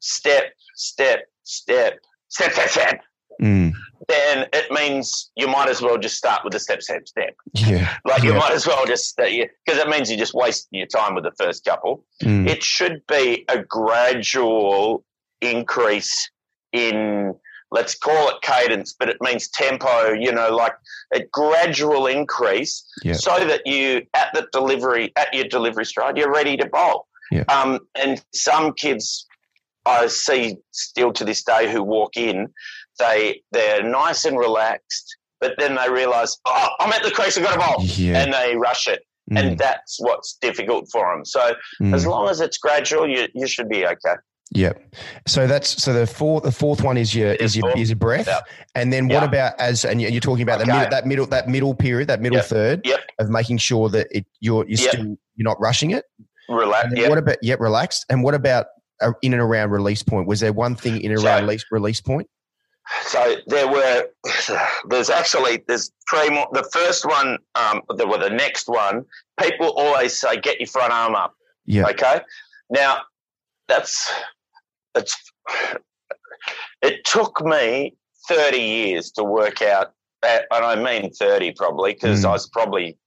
[0.00, 1.98] step, step, step,
[2.28, 3.00] step, step, step,
[3.40, 3.72] Mm.
[4.08, 7.34] then it means you might as well just start with the step, step, step.
[7.54, 7.94] Yeah.
[8.04, 8.38] Like you Yeah.
[8.38, 11.64] might as well just because it means you just wasting your time with the first
[11.64, 12.04] couple.
[12.22, 12.48] Mm.
[12.48, 15.04] It should be a gradual
[15.40, 16.30] increase
[16.72, 17.34] in
[17.70, 20.12] let's call it cadence, but it means tempo.
[20.12, 20.72] You know, like
[21.12, 23.12] a gradual increase, Yeah.
[23.12, 27.06] so that you at the delivery at your delivery stride, you're ready to bowl.
[27.30, 27.44] Yeah.
[27.48, 29.26] Um, and some kids
[29.84, 32.48] I see still to this day who walk in,
[32.98, 37.44] they they're nice and relaxed, but then they realise, oh, I'm at the crease, I've
[37.44, 38.20] got to bowl, Yeah.
[38.22, 39.38] and they rush it, Mm.
[39.38, 41.24] and that's what's difficult for them.
[41.24, 41.94] So Mm.
[41.94, 44.14] as long as it's gradual, you you should be okay.
[44.52, 44.82] Yep.
[45.26, 48.26] So that's so the fourth the fourth one is your is your is your breath,
[48.26, 48.40] Yeah.
[48.74, 49.24] and then what Yeah.
[49.26, 50.72] about as and you- you're talking about the Okay.
[50.72, 52.46] middle, that middle that middle period that middle Yep.
[52.46, 53.00] third Yep.
[53.18, 54.88] of making sure that it you're you're Yep.
[54.92, 55.04] still
[55.36, 56.06] you're not rushing it.
[56.48, 56.88] Relax.
[57.08, 58.06] What about yet relaxed?
[58.08, 58.68] And what about
[59.02, 60.26] uh, in and around release point?
[60.26, 62.26] Was there one thing in and So- around release release point?
[63.02, 64.08] So there were,
[64.88, 66.48] there's actually, there's three more.
[66.52, 69.04] The first one, um, the, well, the next one,
[69.40, 71.34] people always say, get your front arm up.
[71.66, 71.86] Yeah.
[71.88, 72.20] Okay.
[72.70, 73.02] Now,
[73.68, 74.10] that's,
[74.94, 75.16] it's,
[76.82, 77.94] it took me
[78.28, 82.28] 30 years to work out, that, and I mean 30 probably, because Mm.
[82.28, 82.98] I was probably,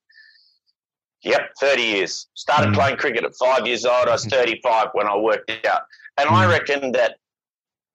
[1.23, 2.27] yep, 30 years.
[2.36, 2.75] Started Mm.
[2.75, 4.07] playing cricket at five years old.
[4.07, 5.82] I was 35 when I worked out.
[6.17, 6.49] And I Mm.
[6.49, 7.17] reckon that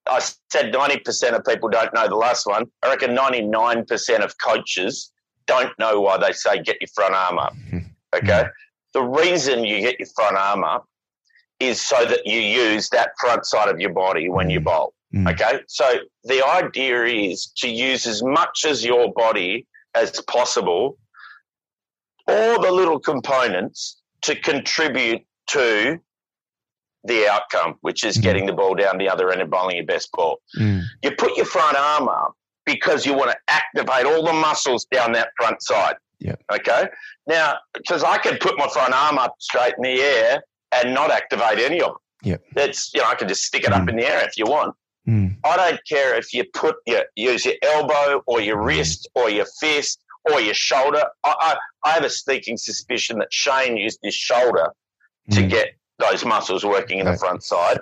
[0.08, 2.66] I said 90% of people don't know the last one.
[2.82, 5.12] I reckon 99% of coaches
[5.46, 7.54] don't know why they say get your front arm up.
[8.14, 8.44] Okay.
[8.94, 10.86] The reason you get your front arm up
[11.60, 14.64] is so that you use that front side of your body when you Mm.
[14.64, 14.94] bowl.
[15.14, 15.30] Mm.
[15.32, 15.60] Okay.
[15.68, 20.98] So the idea is to use as much as your body as possible,
[22.28, 26.00] all the little components to contribute to
[27.06, 28.22] the outcome, which is Mhm.
[28.22, 30.40] getting the ball down the other end and bowling your best ball.
[30.58, 30.82] Mm.
[31.02, 32.32] You put your front arm up
[32.64, 35.96] because you want to activate all the muscles down that front side.
[36.20, 36.42] Yep.
[36.52, 36.88] Okay.
[37.26, 40.42] Now, because I can put my front arm up straight in the air
[40.72, 41.96] and not activate any of them.
[42.22, 42.42] Yep.
[42.54, 43.90] That's you know I can just stick it up Mm.
[43.90, 44.74] in the air if you want.
[45.06, 45.36] Mm.
[45.44, 48.66] I don't care if you put your use your elbow or your Mm.
[48.66, 50.00] wrist or your fist
[50.32, 51.04] or your shoulder.
[51.22, 51.34] I,
[51.84, 54.72] I, I have a sneaking suspicion that Shane used his shoulder
[55.30, 55.50] to Mm.
[55.50, 55.68] get
[55.98, 57.78] those muscles working in the front side.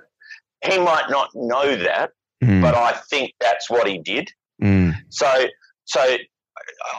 [0.65, 2.11] He might not know that,
[2.43, 2.61] Mm.
[2.63, 4.31] but I think that's what he did.
[4.63, 4.93] Mm.
[5.09, 5.47] So,
[5.85, 6.17] so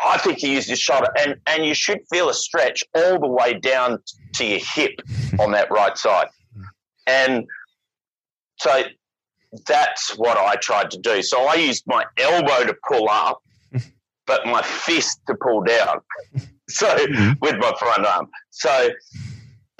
[0.05, 3.27] I think he used his shoulder, and and you should feel a stretch all the
[3.27, 3.99] way down
[4.35, 4.93] to your hip
[5.39, 6.27] on that right side,
[7.07, 7.45] and
[8.59, 8.83] so
[9.67, 11.21] that's what I tried to do.
[11.21, 13.41] So I used my elbow to pull up,
[14.25, 15.99] but my fist to pull down.
[16.67, 17.39] So Mhm.
[17.41, 18.89] with my front arm, so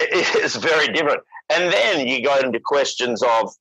[0.00, 1.22] it's very different.
[1.50, 3.52] And then you go into questions of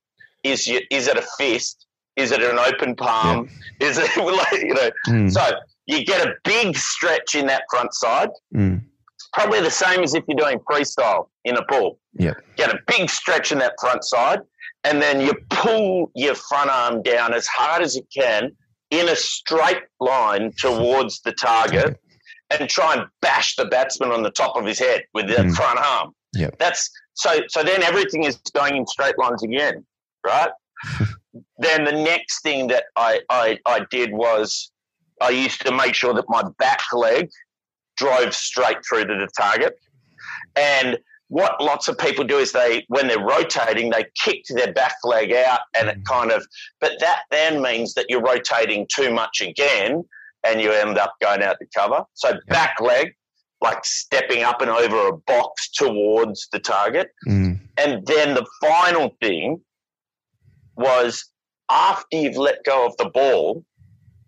[0.44, 1.86] is you, is it a fist?
[2.16, 3.50] Is it an open palm?
[3.80, 4.90] Is it like, you know?
[5.08, 5.32] Mm.
[5.32, 5.42] So
[5.86, 8.30] you get a big stretch in that front side.
[8.56, 8.82] Mm.
[9.34, 12.00] Probably the same as if you're doing freestyle in a pool.
[12.14, 12.34] Yeah.
[12.56, 14.40] Get a big stretch in that front side,
[14.86, 18.56] and then you pull your front arm down as hard as you can
[18.92, 22.00] in a straight line towards the target,
[22.50, 25.56] and try and bash the batsman on the top of his head with that Mm.
[25.56, 26.16] front arm.
[26.36, 26.50] Yeah.
[26.60, 27.42] That's so.
[27.48, 29.86] So then everything is going in straight lines again,
[30.26, 30.52] right?
[31.58, 34.72] then the next thing that I, I I did was
[35.22, 37.30] I used to make sure that my back leg
[37.98, 39.78] drove straight through to the target.
[40.56, 44.96] And what lots of people do is they, when they're rotating, they kick their back
[45.04, 46.06] leg out and it mm.
[46.06, 46.46] kind of,
[46.80, 50.04] but that then means that you're rotating too much again
[50.46, 52.04] and you end up going out to cover.
[52.14, 53.16] So back leg,
[53.66, 57.10] like stepping up and over a box towards the target.
[57.28, 57.60] Mm.
[57.78, 59.60] And then the final thing
[60.78, 61.26] was
[61.70, 63.66] after you've let go of the ball,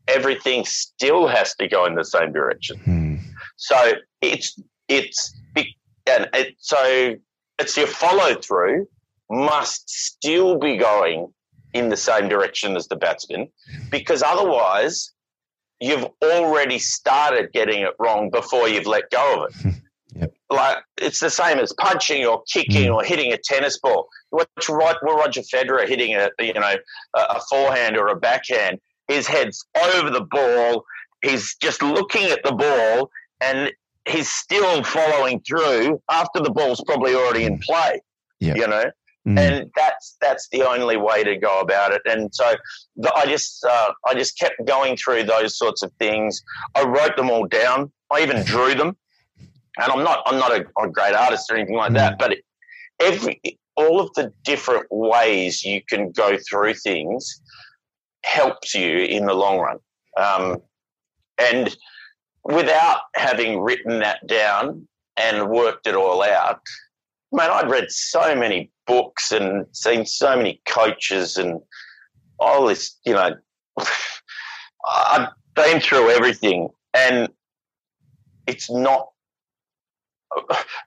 [0.07, 2.77] everything still has to go in the same direction.
[2.85, 3.19] Mm.
[3.57, 7.15] So it's it's and it, so
[7.59, 8.87] it's your follow through
[9.29, 11.27] must still be going
[11.73, 13.49] in the same direction as the batsman
[13.91, 15.11] because otherwise
[15.79, 19.75] you've already started getting it wrong before you've let go of it.
[20.15, 20.33] Yep.
[20.49, 22.95] Like it's the same as punching or kicking Mm.
[22.95, 24.07] or hitting a tennis ball.
[24.31, 24.95] What's right?
[25.03, 26.73] Well, Roger Federer hitting a you know
[27.13, 28.79] a, a forehand or a backhand.
[29.07, 29.63] His head's
[29.93, 30.85] over the ball.
[31.23, 33.11] He's just looking at the ball
[33.41, 33.71] and
[34.07, 38.01] he's still following through after the ball's probably already in play.
[38.39, 38.55] Yeah.
[38.55, 38.85] You know,
[39.27, 39.37] Mm.
[39.37, 42.01] and that's that's the only way to go about it.
[42.05, 42.55] And so
[42.95, 46.41] the, I just uh, I just kept going through those sorts of things.
[46.75, 47.91] I wrote them all down.
[48.09, 48.95] I even drew them.
[49.79, 52.45] And I'm not I'm not a, a great artist or anything like that, but it,
[53.01, 53.41] every
[53.75, 57.41] all of the different ways you can go through things
[58.23, 59.77] helps you in the long run.
[60.17, 60.57] Um,
[61.37, 61.75] and
[62.43, 66.61] without having written that down and worked it all out,
[67.31, 71.59] man, I'd read so many books and seen so many coaches and
[72.39, 73.31] all this, you know,
[74.87, 77.29] I've been through everything and
[78.47, 79.07] it's not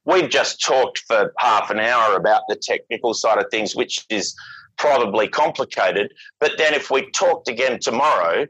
[0.04, 4.34] we've just talked for half an hour about the technical side of things, which is
[4.78, 6.12] probably complicated.
[6.38, 8.46] But then if we talked again tomorrow,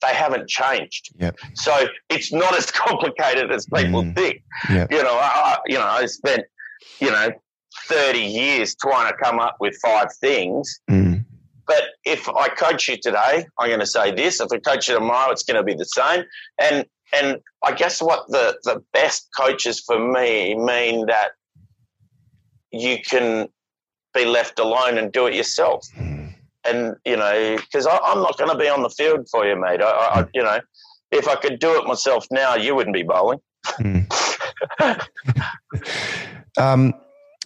[0.00, 1.14] they haven't changed.
[1.18, 1.38] Yep.
[1.54, 4.14] So it's not as complicated as people mm.
[4.14, 4.42] think.
[4.68, 4.92] Yep.
[4.92, 6.42] You know, I, you know, I spent,
[7.00, 7.30] you know,
[7.88, 10.80] 30 years trying to come up with five things.
[10.90, 11.24] Mm.
[11.66, 14.40] But if I coach you today, I'm going to say this.
[14.40, 16.24] If I coach you tomorrow, it's going to be the same.
[16.60, 21.32] And and I guess what the, the best coaches for me mean that
[22.70, 23.48] you can
[24.14, 25.86] be left alone and do it yourself.
[25.98, 26.34] Mm.
[26.64, 29.82] And, you know, because I'm not going to be on the field for you, mate.
[29.82, 30.60] I, I, you know,
[31.10, 33.40] if I could do it myself now, you wouldn't be bowling.
[33.78, 34.08] Mm.
[36.58, 36.94] um,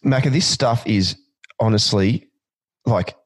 [0.04, 1.16] Macca, this stuff is
[1.61, 2.28] honestly
[2.84, 3.16] like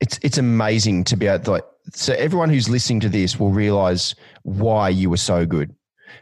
[0.00, 3.50] it's it's amazing to be able to like so everyone who's listening to this will
[3.50, 5.74] realize why you were so good.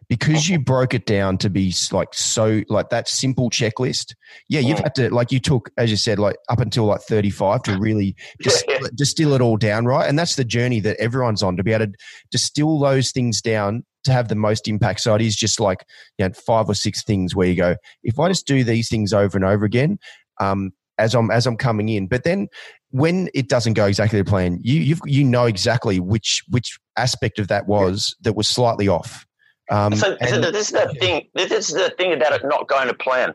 [0.08, 4.14] Because you broke it down to be like so like that simple checklist
[4.48, 7.62] yeah you've had to like you took as you said like up until like 35
[7.62, 8.64] to really just
[8.96, 10.08] distill it all down right?
[10.08, 11.92] And that's the journey that everyone's on to be able to
[12.32, 15.84] distill those things down to have the most impact so it is just like
[16.18, 19.12] you know five or six things where you go if i just do these things
[19.12, 19.98] over and over again
[20.40, 22.48] um as i'm as i'm coming in but then
[22.90, 27.38] when it doesn't go exactly to plan you you you know exactly which which aspect
[27.38, 29.26] of that was that was slightly off
[29.70, 31.28] um, so, and, so, this is the thing.
[31.34, 33.34] This is the thing about it not going to plan.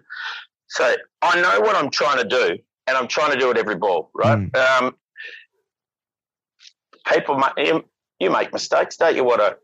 [0.70, 2.58] So I know what I'm trying to do,
[2.88, 4.40] and I'm trying to do it every ball, right?
[4.40, 4.56] Mm.
[4.56, 4.96] Um,
[7.12, 7.84] people, you,
[8.20, 9.24] you make mistakes, don't you?
[9.24, 9.58] What a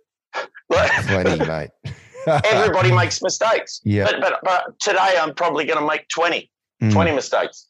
[0.72, 1.70] plenty, mate.
[2.46, 3.82] everybody makes mistakes.
[3.84, 4.06] Yeah.
[4.06, 6.50] But, but, but today I'm probably going to make 20,
[6.84, 6.92] mm.
[6.92, 7.68] 20 mistakes.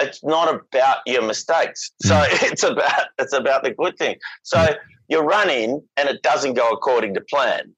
[0.00, 1.92] It's not about your mistakes.
[2.02, 2.26] So mm.
[2.50, 4.16] it's about it's about the good thing.
[4.42, 4.76] So mm.
[5.08, 7.74] you run in and it doesn't go according to plan.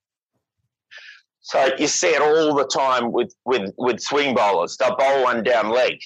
[1.41, 4.77] So you see it all the time with, with, with swing bowlers.
[4.77, 5.99] They'll bowl one down leg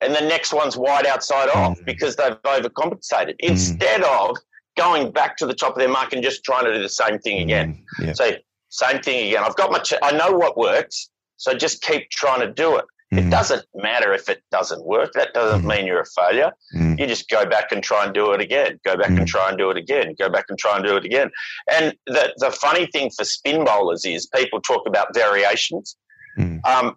[0.00, 1.84] and the next one's wide outside off mm.
[1.84, 3.36] because they've overcompensated.
[3.36, 3.50] Mm.
[3.50, 4.36] Instead of
[4.76, 7.18] going back to the top of their mark and just trying to do the same
[7.18, 7.84] thing again.
[8.00, 8.06] Mm.
[8.06, 8.12] Yeah.
[8.14, 8.32] So
[8.68, 9.44] same thing again.
[9.44, 11.10] I've got my, ch- I know what works.
[11.36, 12.84] So just keep trying to do it.
[13.12, 13.26] Mm.
[13.26, 15.12] It doesn't matter if it doesn't work.
[15.14, 15.76] That doesn't mm.
[15.76, 16.52] mean you're a failure.
[16.74, 16.98] Mm.
[16.98, 18.80] You just go back and try and do it again.
[18.84, 19.26] Go back and mm.
[19.26, 20.14] try and do it again.
[20.18, 21.30] Go back and try and do it again.
[21.70, 25.96] And the, the funny thing for spin bowlers is people talk about variations.
[26.38, 26.64] Mm.
[26.66, 26.96] Um,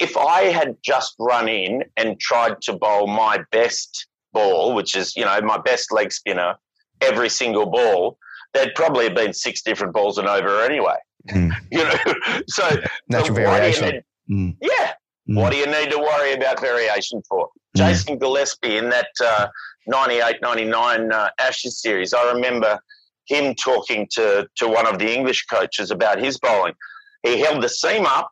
[0.00, 5.16] if I had just run in and tried to bowl my best ball, which is,
[5.16, 6.54] you know, my best leg spinner,
[7.00, 8.18] every single ball,
[8.54, 10.96] there'd probably have been six different balls and over anyway.
[11.28, 11.52] Mm.
[11.70, 14.02] You know, so natural variation.
[14.30, 14.56] Mm.
[14.60, 14.92] Yeah.
[15.28, 15.36] Mm.
[15.36, 17.48] What do you need to worry about variation for?
[17.76, 17.78] Mm.
[17.78, 19.46] Jason Gillespie in that uh,
[19.86, 22.80] 98 99 uh, Ashes series, I remember
[23.26, 26.74] him talking to, to one of the English coaches about his bowling.
[27.22, 28.30] He held the seam up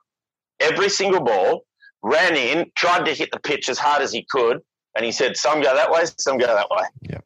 [0.61, 1.65] every single ball,
[2.03, 4.61] ran in, tried to hit the pitch as hard as he could,
[4.99, 7.19] and he said, "Some go that way, some go that way." Yeah,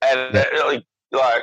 [0.00, 0.44] and yeah.
[0.54, 1.42] That, like,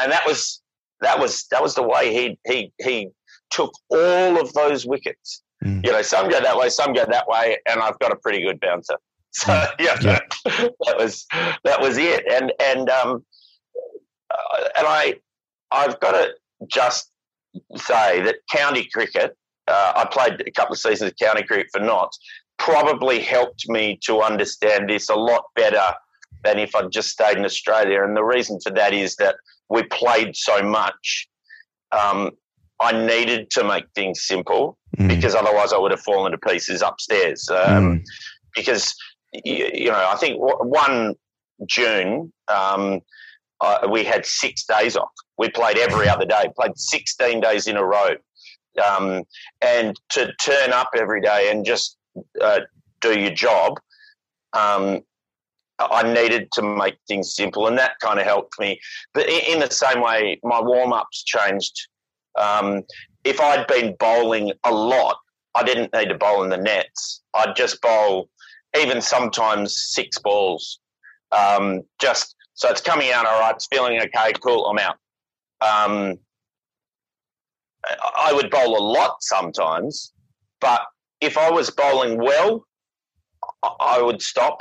[0.00, 0.62] and that was
[1.02, 3.10] that was that was the way he he he
[3.50, 5.84] took all of those wickets Mm.
[5.84, 8.42] You know, some go that way, some go that way, and I've got a pretty
[8.42, 8.96] good bouncer.
[9.30, 9.68] So mm.
[9.78, 10.20] yeah, yeah.
[10.86, 11.26] that was
[11.62, 12.24] that was it.
[12.32, 13.22] And and um
[14.30, 15.16] uh, and I
[15.70, 16.30] I've got to
[16.66, 17.12] just
[17.76, 19.36] say that county cricket.
[19.68, 22.18] Uh, I played a couple of seasons of county cricket for Notts.
[22.58, 25.94] Probably helped me to understand this a lot better
[26.44, 28.02] than if I'd just stayed in Australia.
[28.02, 29.36] And the reason for that is that
[29.68, 31.28] we played so much.
[31.92, 32.32] Um,
[32.80, 35.08] I needed to make things simple mm.
[35.08, 37.48] because otherwise I would have fallen to pieces upstairs.
[37.48, 38.04] Um, mm.
[38.54, 38.94] Because
[39.32, 41.14] you, you, know, I think one
[41.66, 43.00] June um,
[43.60, 45.10] uh, we had six days off.
[45.36, 46.50] We played every other day.
[46.56, 48.10] Played sixteen days in a row,
[48.84, 49.24] um,
[49.60, 51.97] and to turn up every day and just
[52.40, 52.60] uh,
[53.00, 53.78] do your job.
[54.52, 55.02] Um,
[55.78, 58.80] I needed to make things simple, and that kind of helped me.
[59.14, 61.88] But in the same way, my warm ups changed
[62.38, 62.84] um,
[63.24, 65.18] if I'd been bowling a lot,
[65.54, 67.22] I didn't need to bowl in the nets.
[67.34, 68.28] I'd just bowl
[68.80, 70.80] even sometimes six balls.
[71.32, 74.96] Um, just so it's coming out all right, it's feeling okay, cool, I'm out.
[75.60, 76.18] Um,
[78.18, 80.12] I would bowl a lot sometimes,
[80.60, 80.82] but
[81.20, 82.64] if I was bowling well,
[83.80, 84.60] I would stop.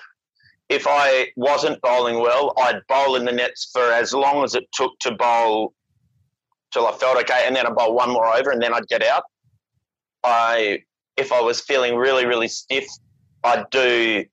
[0.69, 4.65] if I wasn't bowling well, I'd bowl in the nets for as long as it
[4.73, 5.73] took to bowl
[6.73, 9.03] till I felt okay, and then I'd bowl one more over, and then I'd get
[9.03, 9.23] out.
[10.23, 10.79] I,
[11.15, 12.85] if I was feeling really, really stiff,
[13.43, 14.25] I'd do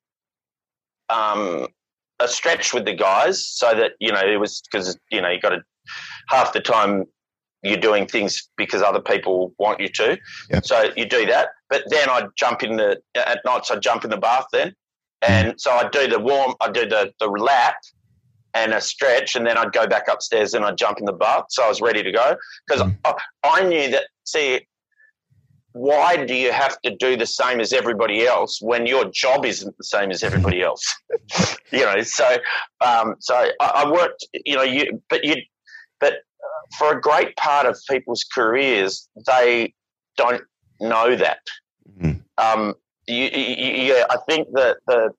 [1.09, 1.69] um,
[2.19, 5.41] a stretch with the guys so that you know it was because you know you
[5.41, 5.63] got to
[6.29, 7.05] half the time
[7.65, 10.19] you're doing things because other people want you to.
[10.51, 10.67] Yep.
[10.67, 11.49] So you do that.
[11.71, 14.75] But then I'd jump in the at nights I'd jump in the bath then.
[15.27, 17.77] And so I'd do the warm I'd do the, the lap
[18.53, 21.47] and a stretch and then I'd go back upstairs and I'd jump in the bath.
[21.49, 22.37] So I was ready to go.
[22.67, 22.99] Because Mm.
[23.05, 24.61] I, I knew that see
[25.73, 29.77] why do you have to do the same as everybody else when your job isn't
[29.77, 30.85] the same as everybody else?
[31.73, 32.37] you know, so
[32.81, 35.37] um, so I, I worked, you know, you but you
[35.99, 36.19] but
[36.79, 39.75] for a great part of people's careers, they
[40.17, 40.43] don't
[40.81, 41.39] know that.
[41.99, 42.23] Mhm.
[42.39, 42.75] Um,
[43.07, 45.11] you, you, yeah, I think that the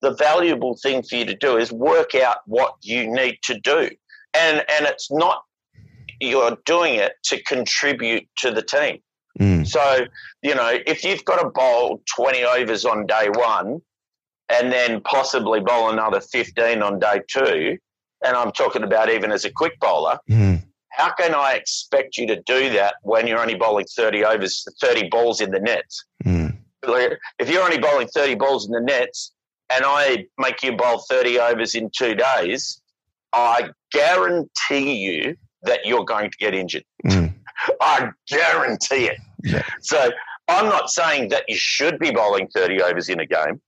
[0.00, 3.90] the valuable thing for you to do is work out what you need to do,
[4.34, 5.42] and and it's not
[6.20, 8.98] you're doing it to contribute to the team.
[9.38, 9.66] Mm.
[9.66, 10.06] So
[10.42, 13.80] you know if you've got to bowl twenty overs on day one,
[14.48, 17.76] and then possibly bowl another fifteen on day two,
[18.24, 20.57] and I'm talking about even as a quick bowler, Mm.
[20.90, 25.08] How can I expect you to do that when you're only bowling 30 overs, 30
[25.08, 26.04] balls in the nets?
[26.24, 26.56] Mm.
[26.86, 29.32] Like, If you're only bowling 30 balls in the nets
[29.70, 32.80] and I make you bowl 30 overs in two days,
[33.32, 36.84] I guarantee you that you're going to get injured.
[37.04, 37.34] Mm.
[37.80, 39.18] I guarantee it.
[39.44, 39.62] Yeah.
[39.80, 40.10] So
[40.48, 43.60] I'm not saying that you should be bowling 30 overs in a game,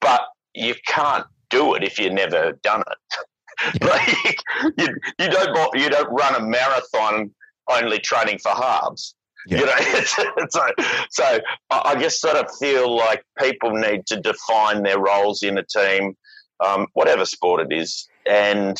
[0.00, 0.22] but
[0.54, 3.18] you can't do it if you've never done it.
[3.82, 4.42] like,
[4.76, 4.88] you,
[5.18, 7.30] you don't you don't run a marathon
[7.70, 9.14] only training for halves.
[9.46, 9.60] Yeah.
[9.60, 10.74] You know, it's, it's like,
[11.10, 11.38] so
[11.70, 15.64] I I just sort of feel like people need to define their roles in a
[15.64, 16.16] team,
[16.64, 18.76] um, whatever sport it is, and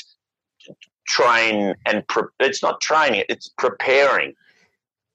[1.06, 4.34] train and pre- it's not training; it's preparing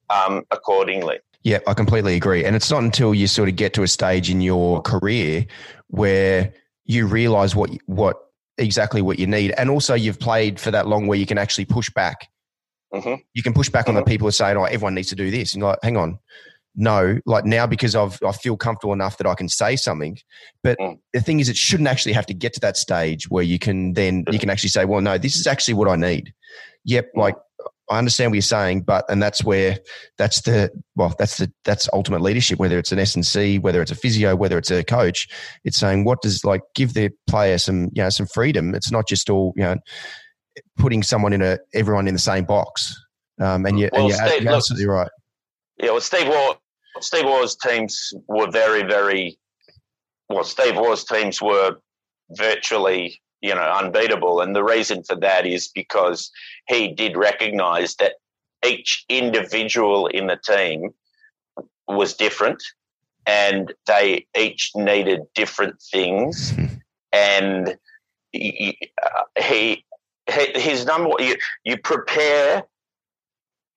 [0.10, 1.20] um, accordingly.
[1.44, 2.44] Yeah, I completely agree.
[2.44, 5.46] And it's not until you sort of get to a stage in your career
[5.88, 6.54] where
[6.86, 8.29] you realize what what
[8.60, 11.66] exactly what you need, and also you've played for that long where you can actually
[11.66, 12.28] push back.
[12.94, 14.08] hmm You can push back on the Mhm.
[14.08, 16.20] people who are saying, "Oh, everyone needs to do this," and you're like, hang on.
[16.76, 20.18] No, like now because I've I feel comfortable enough that I can say something.
[20.64, 21.00] But Mm.
[21.14, 23.94] the thing is, it shouldn't actually have to get to that stage where you can
[23.94, 26.34] then you can actually say, "Well, no, this is actually what I need."
[26.86, 27.20] Yep, Mm.
[27.20, 27.36] like
[27.90, 29.80] I understand what you're saying, but and that's where
[30.18, 32.60] that's the well, that's the that's ultimate leadership.
[32.60, 35.28] Whether it's an S and C, whether it's a physio, whether it's a coach,
[35.64, 38.76] it's saying what does like give the player some you know some freedom.
[38.76, 39.76] It's not just all you know
[40.78, 42.96] putting someone in a everyone in the same box.
[43.40, 45.10] Um, and you Well, and you're, Steve, you're look- absolutely right.
[45.78, 46.56] Yeah, well, Steve Waugh,
[47.00, 49.40] Steve Waugh's teams were very, very
[50.28, 50.44] well.
[50.44, 51.78] Steve Waugh's teams were
[52.32, 56.32] virtually, you know, unbeatable, and the reason for that is because
[56.68, 58.14] he did recognise that
[58.66, 60.90] each individual in the team
[61.88, 62.62] was different,
[63.26, 66.54] and they each needed different things,
[67.12, 67.78] and
[68.32, 69.86] he, uh, he
[70.28, 72.64] his number you, you prepare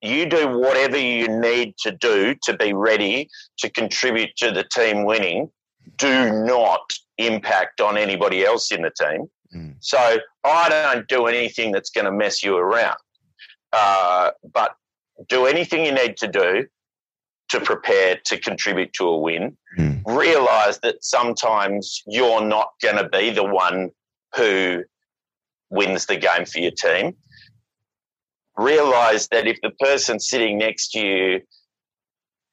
[0.03, 5.05] you do whatever you need to do to be ready to contribute to the team
[5.05, 5.49] winning.
[5.97, 9.29] Do not impact on anybody else in the team.
[9.55, 9.77] Mm.
[9.81, 12.99] So I don't do anything that's going to mess you around.
[13.73, 14.75] Uh, but
[15.29, 16.67] do anything you need to do
[17.51, 19.57] to prepare to contribute to a win.
[19.79, 20.03] Mm.
[20.07, 23.91] Realize that sometimes you're not going to be the one
[24.37, 24.85] who
[25.71, 27.15] wins the game for your team
[28.57, 31.41] realize that if the person sitting next to you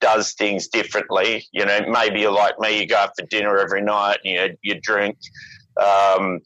[0.01, 3.81] does things differently, you know, maybe you're like me, you go out for dinner every
[3.81, 5.17] night and you, you drink,
[5.81, 6.39] um,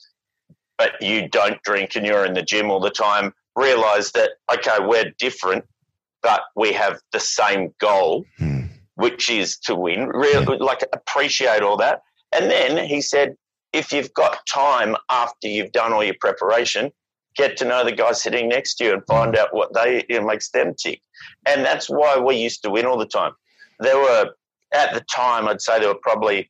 [0.78, 4.78] but you don't drink and you're in the gym all the time, realize that, okay,
[4.80, 5.66] we're different,
[6.22, 8.70] but we have the same goal, Mm.
[8.96, 10.08] which is to win.
[10.08, 12.02] Really, like, appreciate all that.
[12.32, 13.36] And then he said,
[13.72, 16.92] if you've got time after you've done all your preparation,
[17.36, 20.20] get to know the guy sitting next to you and find out what they you
[20.20, 21.02] know, makes them tick.
[21.48, 23.34] And that's why we used to win all the time.
[23.80, 24.32] There were
[24.74, 26.50] at the time, I'd say there were probably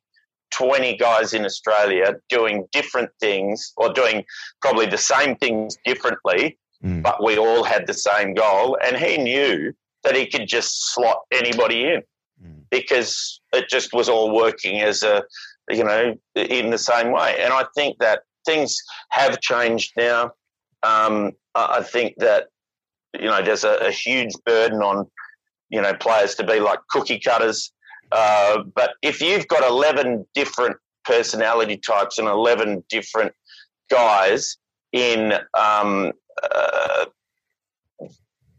[0.50, 4.24] 20 guys in Australia doing different things or doing
[4.62, 7.02] probably the same things differently, Mm.
[7.02, 8.76] but we all had the same goal.
[8.84, 9.72] And he knew
[10.02, 12.02] that he could just slot anybody in
[12.42, 12.64] Mm.
[12.70, 15.24] because it just was all working as a,
[15.70, 17.40] you know, in the same way.
[17.40, 18.76] And I think that things
[19.10, 20.32] have changed now.
[20.82, 22.48] Um, I think that,
[23.14, 25.10] you know, there's a, a huge burden on,
[25.70, 27.72] you know, players to be like cookie cutters.
[28.14, 33.32] Uh, but if you've got 11 different personality types and 11 different
[33.90, 34.56] guys
[34.92, 37.06] in um, uh,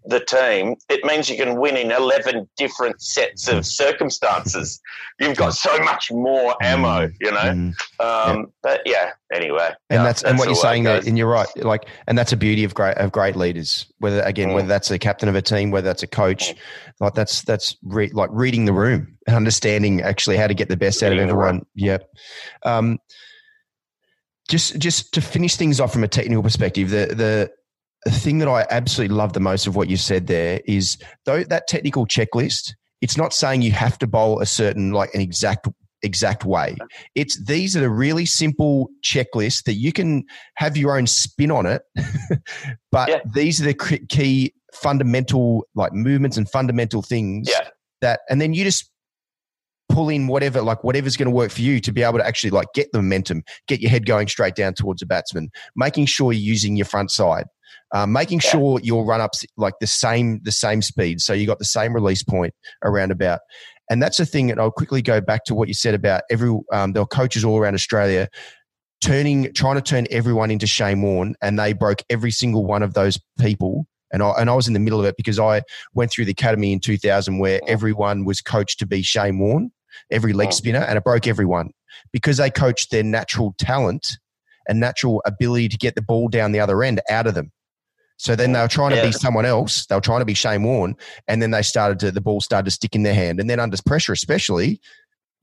[0.07, 4.79] the team, it means you can win in 11 different sets of circumstances.
[5.19, 7.37] You've got so much more ammo, you know?
[7.37, 7.73] Mm.
[7.99, 8.43] Um, yeah.
[8.61, 9.71] But yeah, anyway.
[9.89, 11.47] And yeah, that's, and what you're saying there, and you're right.
[11.57, 14.55] Like, and that's a beauty of great, of great leaders, whether, again, mm.
[14.55, 16.57] whether that's a captain of a team, whether that's a coach, mm.
[16.99, 20.77] like that's, that's re- like reading the room and understanding actually how to get the
[20.77, 21.65] best reading out of everyone.
[21.75, 22.09] Yep.
[22.63, 22.99] Um,
[24.47, 27.51] just, just to finish things off from a technical perspective, the, the,
[28.05, 31.43] the thing that I absolutely love the most of what you said there is though
[31.43, 35.67] that technical checklist, it's not saying you have to bowl a certain like an exact
[36.03, 36.77] exact way.
[37.15, 40.23] It's these are the really simple checklists that you can
[40.55, 41.81] have your own spin on it,
[42.91, 43.19] but yeah.
[43.33, 47.69] these are the key fundamental like movements and fundamental things yeah.
[48.01, 48.91] that, and then you just
[49.89, 52.51] pull in whatever like whatever's going to work for you to be able to actually
[52.51, 56.31] like get the momentum, get your head going straight down towards the batsman, making sure
[56.31, 57.45] you're using your front side
[57.93, 58.49] um, making yeah.
[58.51, 61.93] sure your run ups like the same the same speed, so you got the same
[61.93, 62.53] release point
[62.83, 63.39] around about.
[63.89, 64.49] And that's the thing.
[64.49, 67.43] And I'll quickly go back to what you said about every um, there were coaches
[67.43, 68.29] all around Australia
[69.05, 72.93] turning trying to turn everyone into Shane Warne, and they broke every single one of
[72.93, 73.85] those people.
[74.11, 75.61] And I, and I was in the middle of it because I
[75.93, 77.65] went through the academy in 2000 where oh.
[77.67, 79.71] everyone was coached to be Shane Warne,
[80.11, 80.51] every leg oh.
[80.51, 81.71] spinner, and it broke everyone
[82.11, 84.17] because they coached their natural talent
[84.67, 87.51] and natural ability to get the ball down the other end out of them.
[88.17, 89.85] So then they were trying to be someone else.
[89.85, 90.95] They were trying to be Shane Warne,
[91.27, 93.59] and then they started to the ball started to stick in their hand, and then
[93.59, 94.79] under pressure, especially,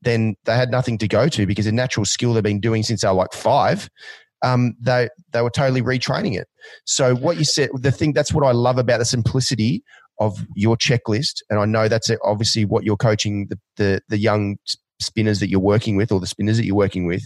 [0.01, 3.01] then they had nothing to go to because the natural skill they've been doing since
[3.01, 3.89] they were like five.
[4.41, 6.47] Um, they they were totally retraining it.
[6.85, 9.83] So what you said, the thing that's what I love about the simplicity
[10.19, 14.57] of your checklist, and I know that's obviously what you're coaching the, the the young
[14.99, 17.23] spinners that you're working with or the spinners that you're working with,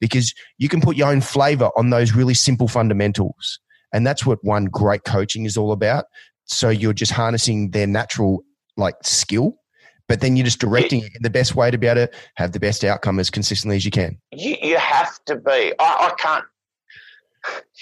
[0.00, 3.58] because you can put your own flavor on those really simple fundamentals
[3.92, 6.06] and that's what one great coaching is all about.
[6.44, 8.44] So you're just harnessing their natural
[8.76, 9.56] like skill,
[10.08, 12.52] but then you're just directing it in the best way to be able to have
[12.52, 14.18] the best outcome as consistently as you can.
[14.32, 15.72] You, you have to be.
[15.78, 16.44] I, I can't.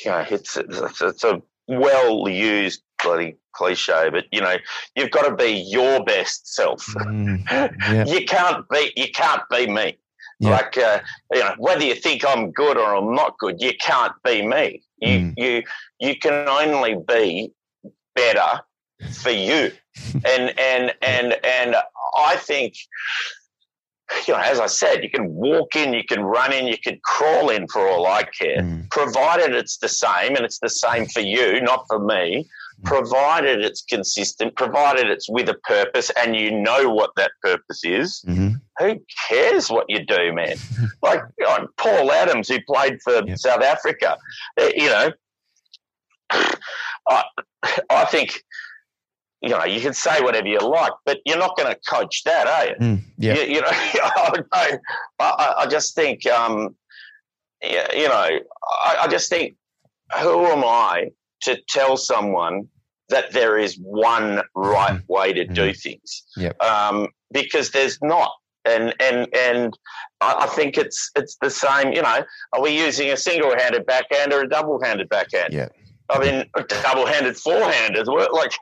[0.05, 4.57] You know, it's it's, it's a well used bloody cliche, but you know,
[4.95, 6.85] you've got to be your best self.
[6.87, 8.05] Mm, yeah.
[8.07, 9.99] you can't be you can't be me.
[10.41, 10.51] Yeah.
[10.51, 11.01] Like uh,
[11.33, 14.83] you know, whether you think I'm good or I'm not good, you can't be me.
[14.99, 15.35] You mm.
[15.37, 15.63] you
[16.01, 17.53] you can only be
[18.15, 18.61] better
[19.13, 19.73] for you.
[20.15, 21.77] and and and and
[22.17, 22.75] I think
[24.27, 27.01] you know, as I said, you can walk in, you can run in, you can
[27.05, 28.91] crawl in for all I care, mm.
[28.91, 32.47] provided it's the same and it's the same for you, not for me
[32.85, 38.23] provided it's consistent, provided it's with a purpose and you know what that purpose is,
[38.27, 38.51] mm-hmm.
[38.79, 40.57] who cares what you do, man?
[41.03, 43.39] like oh, Paul Adams, who played for yep.
[43.39, 44.17] South Africa,
[44.61, 45.13] uh, you know,
[46.31, 47.25] I,
[47.91, 48.43] I think.
[49.43, 52.47] You know, you can say whatever you like, but you're not going to coach that,
[52.47, 52.75] are you?
[52.77, 53.35] Mm, yeah.
[53.35, 53.69] you, you know,
[54.53, 54.79] I,
[55.19, 56.75] I, I, just think, um,
[57.63, 58.41] you know,
[58.85, 59.55] I, I just think,
[60.19, 61.11] who am I
[61.43, 62.69] to tell someone
[63.09, 65.13] that there is one right mm-hmm.
[65.13, 65.73] way to do mm-hmm.
[65.73, 66.25] things.
[66.37, 66.63] Yep.
[66.63, 68.33] Um, because there's not.
[68.67, 69.79] And and and
[70.23, 71.93] I think it's it's the same.
[71.93, 72.25] You know,
[72.55, 75.53] are we using a single-handed backhand or a double-handed backhand?
[75.53, 75.69] Yeah.
[76.09, 76.45] I mean,
[76.83, 78.07] double-handed forehanders.
[78.33, 78.53] Like,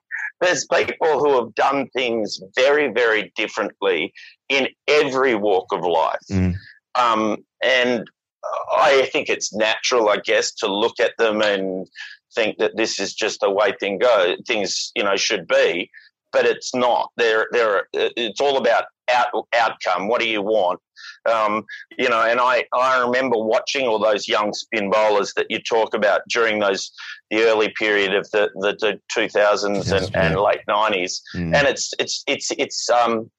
[0.41, 4.13] there's people who have done things very, very differently
[4.49, 6.19] in every walk of life.
[6.31, 6.55] Mm.
[6.97, 8.05] Um, and
[8.77, 11.87] I think it's natural, I guess, to look at them and
[12.35, 15.91] think that this is just the way thing go things you know should be,
[16.33, 17.11] but it's not.
[17.17, 17.89] There, there.
[17.93, 20.09] It's all about out, outcome.
[20.09, 20.81] What do you want?
[21.31, 21.65] Um,
[21.99, 25.95] you know, and I, I remember watching all those young spin bowlers that you talk
[25.95, 26.93] about during those
[27.31, 31.55] the early period of the the, the 2000s and, and, late 90s, mm.
[31.55, 33.31] and it's it's it's it's um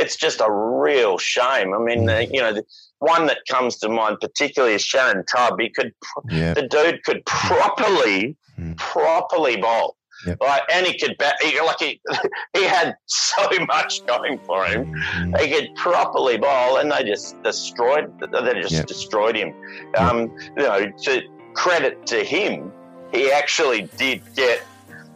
[0.00, 1.74] it's just a real shame.
[1.74, 2.32] I mean, mm.
[2.32, 2.54] you know.
[2.54, 2.64] The,
[3.00, 5.58] one that comes to mind particularly is Shannon Tubb.
[5.58, 5.92] He could,
[6.26, 8.76] the dude could properly, mm.
[8.76, 9.96] properly bowl.
[10.26, 10.38] Yep.
[10.40, 11.36] Like, and he could bat.
[11.42, 12.00] He, like he,
[12.52, 14.92] he had so much going for him.
[14.92, 15.40] Mm.
[15.40, 18.12] He could properly bowl, and they just destroyed.
[18.20, 18.86] They just yep.
[18.86, 19.54] destroyed him.
[19.96, 21.22] Um, you know, to
[21.54, 22.70] credit to him,
[23.12, 24.62] he actually did get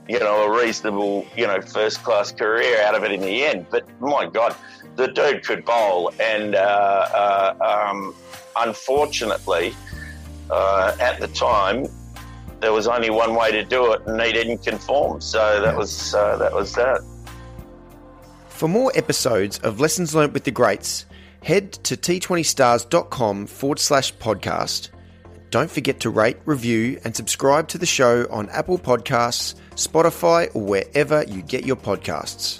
[0.08, 3.66] you know a reasonable you know first class career out of it in the end.
[3.70, 4.54] But my God,
[4.96, 8.14] the dude could bowl, and uh, uh, um,
[8.56, 9.74] unfortunately,
[10.50, 11.86] uh, at the time,
[12.60, 15.20] there was only one way to do it, and he didn't conform.
[15.20, 17.00] So that was uh, that was that.
[18.48, 21.06] For more episodes of Lessons Learned with the Greats,
[21.42, 24.90] head to t20stars.com forward slash podcast.
[25.54, 30.62] Don't forget to rate, review, and subscribe to the show on Apple Podcasts, Spotify, or
[30.62, 32.58] wherever you get your podcasts.